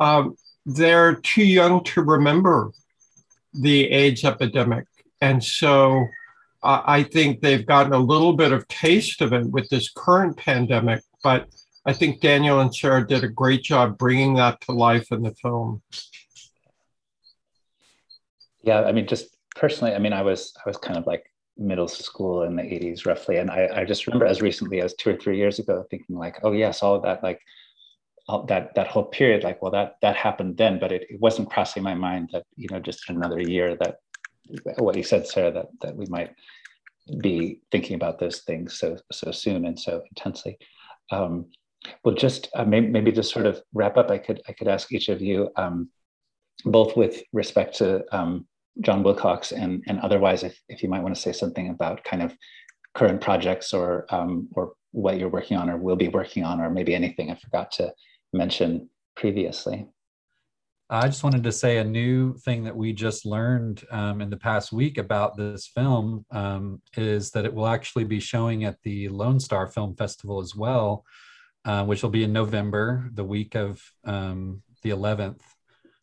um, 0.00 0.34
they're 0.64 1.16
too 1.16 1.44
young 1.44 1.84
to 1.84 2.00
remember 2.00 2.70
the 3.52 3.90
aids 3.90 4.24
epidemic 4.24 4.86
and 5.20 5.42
so 5.44 6.06
I 6.62 7.04
think 7.04 7.40
they've 7.40 7.64
gotten 7.64 7.92
a 7.92 7.98
little 7.98 8.34
bit 8.34 8.52
of 8.52 8.68
taste 8.68 9.22
of 9.22 9.32
it 9.32 9.46
with 9.46 9.68
this 9.70 9.90
current 9.90 10.36
pandemic, 10.36 11.02
but 11.24 11.48
I 11.86 11.94
think 11.94 12.20
Daniel 12.20 12.60
and 12.60 12.74
Sarah 12.74 13.06
did 13.06 13.24
a 13.24 13.28
great 13.28 13.62
job 13.62 13.96
bringing 13.96 14.34
that 14.34 14.60
to 14.62 14.72
life 14.72 15.10
in 15.10 15.22
the 15.22 15.34
film. 15.34 15.82
Yeah, 18.62 18.82
I 18.82 18.92
mean, 18.92 19.06
just 19.06 19.34
personally, 19.56 19.94
I 19.94 19.98
mean, 19.98 20.12
I 20.12 20.20
was 20.20 20.52
I 20.64 20.68
was 20.68 20.76
kind 20.76 20.98
of 20.98 21.06
like 21.06 21.24
middle 21.60 21.88
school 21.88 22.42
in 22.42 22.56
the 22.56 22.62
80s 22.62 23.06
roughly 23.06 23.36
and 23.36 23.50
I, 23.50 23.68
I 23.74 23.84
just 23.84 24.06
remember 24.06 24.24
as 24.24 24.40
recently 24.40 24.80
as 24.80 24.94
two 24.94 25.10
or 25.10 25.16
three 25.16 25.36
years 25.36 25.58
ago 25.58 25.84
thinking 25.90 26.16
like 26.16 26.38
oh 26.42 26.52
yes 26.52 26.82
all 26.82 26.98
that 27.02 27.22
like 27.22 27.40
all 28.28 28.46
that 28.46 28.74
that 28.76 28.88
whole 28.88 29.04
period 29.04 29.44
like 29.44 29.60
well 29.60 29.70
that 29.72 29.96
that 30.00 30.16
happened 30.16 30.56
then 30.56 30.78
but 30.78 30.90
it, 30.90 31.02
it 31.10 31.20
wasn't 31.20 31.50
crossing 31.50 31.82
my 31.82 31.94
mind 31.94 32.30
that 32.32 32.44
you 32.56 32.66
know 32.70 32.80
just 32.80 33.10
another 33.10 33.40
year 33.40 33.76
that 33.76 33.96
what 34.78 34.96
you 34.96 35.02
said, 35.02 35.26
Sarah, 35.26 35.52
that 35.52 35.66
that 35.82 35.96
we 35.96 36.06
might 36.06 36.34
be 37.20 37.60
thinking 37.72 37.94
about 37.94 38.18
those 38.18 38.40
things 38.40 38.78
so 38.78 38.96
so 39.12 39.30
soon 39.30 39.64
and 39.66 39.78
so 39.78 40.02
intensely. 40.10 40.58
Um, 41.10 41.46
well, 42.04 42.14
just 42.14 42.48
uh, 42.54 42.64
maybe, 42.64 42.88
maybe 42.88 43.12
just 43.12 43.32
sort 43.32 43.46
of 43.46 43.60
wrap 43.72 43.96
up. 43.96 44.10
I 44.10 44.18
could 44.18 44.40
I 44.48 44.52
could 44.52 44.68
ask 44.68 44.92
each 44.92 45.08
of 45.08 45.20
you, 45.20 45.50
um, 45.56 45.90
both 46.64 46.96
with 46.96 47.22
respect 47.32 47.76
to 47.78 48.04
um, 48.14 48.46
John 48.82 49.02
Wilcox 49.02 49.52
and 49.52 49.82
and 49.88 50.00
otherwise, 50.00 50.42
if 50.42 50.58
if 50.68 50.82
you 50.82 50.88
might 50.88 51.02
want 51.02 51.14
to 51.14 51.20
say 51.20 51.32
something 51.32 51.70
about 51.70 52.04
kind 52.04 52.22
of 52.22 52.36
current 52.94 53.20
projects 53.20 53.72
or 53.72 54.06
um, 54.10 54.48
or 54.52 54.74
what 54.92 55.18
you're 55.18 55.28
working 55.28 55.56
on 55.56 55.70
or 55.70 55.76
will 55.76 55.96
be 55.96 56.08
working 56.08 56.44
on, 56.44 56.60
or 56.60 56.70
maybe 56.70 56.94
anything 56.94 57.30
I 57.30 57.36
forgot 57.36 57.70
to 57.72 57.92
mention 58.32 58.90
previously. 59.16 59.86
I 60.92 61.06
just 61.06 61.22
wanted 61.22 61.44
to 61.44 61.52
say 61.52 61.78
a 61.78 61.84
new 61.84 62.36
thing 62.38 62.64
that 62.64 62.76
we 62.76 62.92
just 62.92 63.24
learned 63.24 63.84
um, 63.92 64.20
in 64.20 64.28
the 64.28 64.36
past 64.36 64.72
week 64.72 64.98
about 64.98 65.36
this 65.36 65.68
film 65.68 66.26
um, 66.32 66.82
is 66.96 67.30
that 67.30 67.44
it 67.44 67.54
will 67.54 67.68
actually 67.68 68.02
be 68.02 68.18
showing 68.18 68.64
at 68.64 68.82
the 68.82 69.08
Lone 69.08 69.38
Star 69.38 69.68
Film 69.68 69.94
Festival 69.94 70.40
as 70.40 70.56
well, 70.56 71.04
uh, 71.64 71.84
which 71.84 72.02
will 72.02 72.10
be 72.10 72.24
in 72.24 72.32
November, 72.32 73.08
the 73.14 73.22
week 73.22 73.54
of 73.54 73.80
um, 74.04 74.62
the 74.82 74.90
11th 74.90 75.42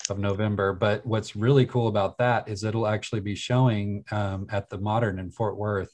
of 0.09 0.19
November. 0.19 0.71
But 0.71 1.05
what's 1.05 1.35
really 1.35 1.65
cool 1.65 1.89
about 1.89 2.17
that 2.19 2.47
is 2.47 2.63
it'll 2.63 2.87
actually 2.87 3.19
be 3.19 3.35
showing 3.35 4.05
um, 4.11 4.47
at 4.51 4.69
the 4.69 4.77
Modern 4.77 5.19
in 5.19 5.31
Fort 5.31 5.57
Worth. 5.57 5.91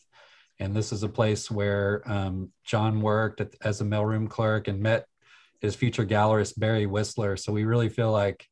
And 0.59 0.75
this 0.75 0.91
is 0.91 1.01
a 1.01 1.09
place 1.09 1.49
where 1.49 2.03
um, 2.05 2.51
John 2.63 3.01
worked 3.01 3.41
at, 3.41 3.55
as 3.63 3.81
a 3.81 3.85
mailroom 3.85 4.29
clerk 4.29 4.67
and 4.67 4.79
met 4.79 5.07
his 5.61 5.73
future 5.73 6.05
gallerist, 6.05 6.59
Barry 6.59 6.85
Whistler. 6.85 7.37
So 7.37 7.51
we 7.51 7.63
really 7.63 7.89
feel 7.89 8.11
like 8.11 8.47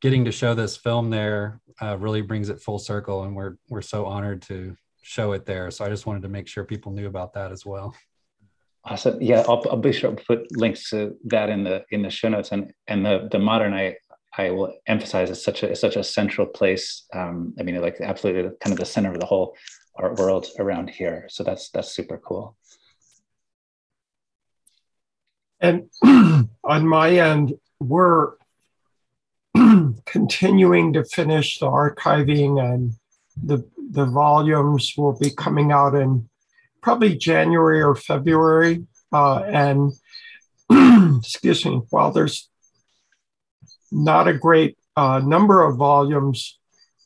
getting 0.00 0.24
to 0.24 0.32
show 0.32 0.54
this 0.54 0.76
film 0.76 1.10
there 1.10 1.60
uh, 1.80 1.96
really 1.98 2.22
brings 2.22 2.48
it 2.48 2.60
full 2.60 2.78
circle, 2.78 3.24
and 3.24 3.34
we're 3.34 3.56
we're 3.68 3.82
so 3.82 4.06
honored 4.06 4.42
to 4.42 4.76
show 5.02 5.32
it 5.32 5.46
there. 5.46 5.70
So 5.70 5.84
I 5.84 5.88
just 5.88 6.06
wanted 6.06 6.22
to 6.22 6.28
make 6.28 6.48
sure 6.48 6.64
people 6.64 6.92
knew 6.92 7.06
about 7.06 7.32
that 7.34 7.52
as 7.52 7.64
well. 7.64 7.94
Awesome. 8.84 9.20
Yeah, 9.20 9.44
I'll, 9.46 9.62
I'll 9.70 9.76
be 9.76 9.92
sure 9.92 10.14
to 10.14 10.24
put 10.24 10.56
links 10.56 10.88
to 10.90 11.16
that 11.26 11.50
in 11.50 11.64
the 11.64 11.84
in 11.90 12.02
the 12.02 12.10
show 12.10 12.28
notes. 12.28 12.52
And 12.52 12.72
and 12.86 13.04
the 13.04 13.28
the 13.30 13.38
modern 13.38 13.74
I 13.74 13.96
I 14.36 14.50
will 14.50 14.74
emphasize 14.86 15.30
is 15.30 15.42
such 15.42 15.62
a 15.62 15.74
such 15.76 15.96
a 15.96 16.04
central 16.04 16.46
place. 16.46 17.06
Um, 17.12 17.54
I 17.58 17.62
mean, 17.62 17.80
like 17.80 18.00
absolutely 18.00 18.50
kind 18.60 18.72
of 18.72 18.78
the 18.78 18.86
center 18.86 19.12
of 19.12 19.20
the 19.20 19.26
whole 19.26 19.54
art 19.96 20.18
world 20.18 20.46
around 20.58 20.88
here. 20.90 21.26
So 21.28 21.44
that's 21.44 21.70
that's 21.70 21.92
super 21.92 22.18
cool. 22.18 22.56
And 25.60 25.90
on 26.64 26.88
my 26.88 27.10
end, 27.10 27.54
we're 27.80 28.32
continuing 30.06 30.92
to 30.92 31.04
finish 31.04 31.58
the 31.58 31.66
archiving 31.66 32.62
and 32.62 32.94
the 33.42 33.64
the 33.92 34.06
volumes 34.06 34.94
will 34.96 35.18
be 35.18 35.30
coming 35.30 35.72
out 35.72 35.94
in 35.94 36.28
probably 36.80 37.16
January 37.16 37.82
or 37.82 37.94
February. 37.94 38.86
Uh, 39.12 39.42
and 39.42 39.92
excuse 41.18 41.64
me, 41.64 41.80
while 41.90 42.12
there's 42.12 42.48
not 43.90 44.28
a 44.28 44.34
great 44.34 44.78
uh, 44.96 45.18
number 45.18 45.62
of 45.62 45.76
volumes 45.76 46.58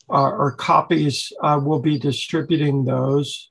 uh, 0.09 0.29
or 0.29 0.51
copies, 0.51 1.31
uh, 1.41 1.59
we'll 1.61 1.79
be 1.79 1.97
distributing 1.97 2.85
those. 2.85 3.49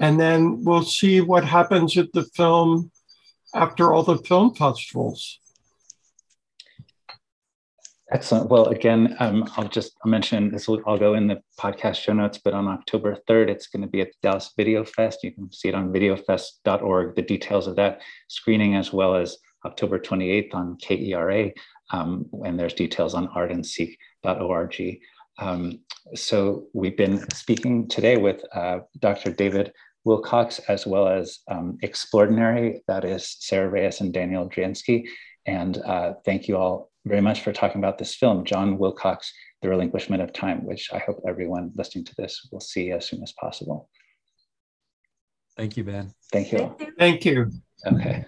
And 0.00 0.20
then 0.20 0.64
we'll 0.64 0.82
see 0.82 1.20
what 1.20 1.44
happens 1.44 1.96
with 1.96 2.12
the 2.12 2.24
film 2.24 2.90
after 3.54 3.92
all 3.92 4.02
the 4.02 4.18
film 4.18 4.54
festivals. 4.54 5.40
Excellent. 8.12 8.50
Well, 8.50 8.66
again, 8.66 9.16
um, 9.18 9.48
I'll 9.56 9.68
just 9.68 9.96
mention 10.04 10.50
this 10.50 10.68
will 10.68 10.80
all 10.84 10.98
go 10.98 11.14
in 11.14 11.26
the 11.26 11.40
podcast 11.58 11.96
show 11.96 12.12
notes, 12.12 12.38
but 12.42 12.52
on 12.52 12.68
October 12.68 13.16
3rd, 13.28 13.48
it's 13.48 13.66
going 13.66 13.80
to 13.80 13.88
be 13.88 14.02
at 14.02 14.08
the 14.08 14.28
Dallas 14.28 14.52
Video 14.56 14.84
Fest. 14.84 15.24
You 15.24 15.32
can 15.32 15.50
see 15.50 15.68
it 15.68 15.74
on 15.74 15.90
videofest.org, 15.90 17.16
the 17.16 17.22
details 17.22 17.66
of 17.66 17.76
that 17.76 18.02
screening, 18.28 18.74
as 18.74 18.92
well 18.92 19.16
as 19.16 19.38
October 19.64 19.98
28th 19.98 20.54
on 20.54 20.76
KERA. 20.76 21.52
Um, 21.92 22.26
and 22.44 22.60
there's 22.60 22.74
details 22.74 23.14
on 23.14 23.28
artandseek.org. 23.28 24.98
Um, 25.38 25.80
so 26.14 26.66
we've 26.74 26.96
been 26.96 27.28
speaking 27.30 27.88
today 27.88 28.18
with 28.18 28.44
uh, 28.54 28.80
Dr. 28.98 29.32
David 29.32 29.72
Wilcox, 30.04 30.58
as 30.68 30.86
well 30.86 31.08
as 31.08 31.38
um, 31.48 31.78
Explordinary, 31.82 32.80
that 32.86 33.06
is 33.06 33.36
Sarah 33.40 33.70
Reyes 33.70 34.02
and 34.02 34.12
Daniel 34.12 34.48
Driensky. 34.48 35.06
And 35.46 35.78
uh, 35.78 36.14
thank 36.24 36.48
you 36.48 36.58
all 36.58 36.90
very 37.04 37.20
much 37.20 37.42
for 37.42 37.52
talking 37.52 37.80
about 37.80 37.98
this 37.98 38.14
film, 38.14 38.44
John 38.44 38.78
Wilcox, 38.78 39.32
The 39.62 39.68
Relinquishment 39.68 40.22
of 40.22 40.32
Time, 40.32 40.64
which 40.64 40.90
I 40.92 40.98
hope 40.98 41.22
everyone 41.28 41.72
listening 41.74 42.04
to 42.06 42.14
this 42.16 42.48
will 42.50 42.60
see 42.60 42.92
as 42.92 43.06
soon 43.06 43.22
as 43.22 43.32
possible. 43.32 43.88
Thank 45.56 45.76
you, 45.76 45.84
Ben. 45.84 46.12
Thank 46.32 46.52
you. 46.52 46.76
Thank 46.98 47.24
you. 47.24 47.50
Okay. 47.86 48.24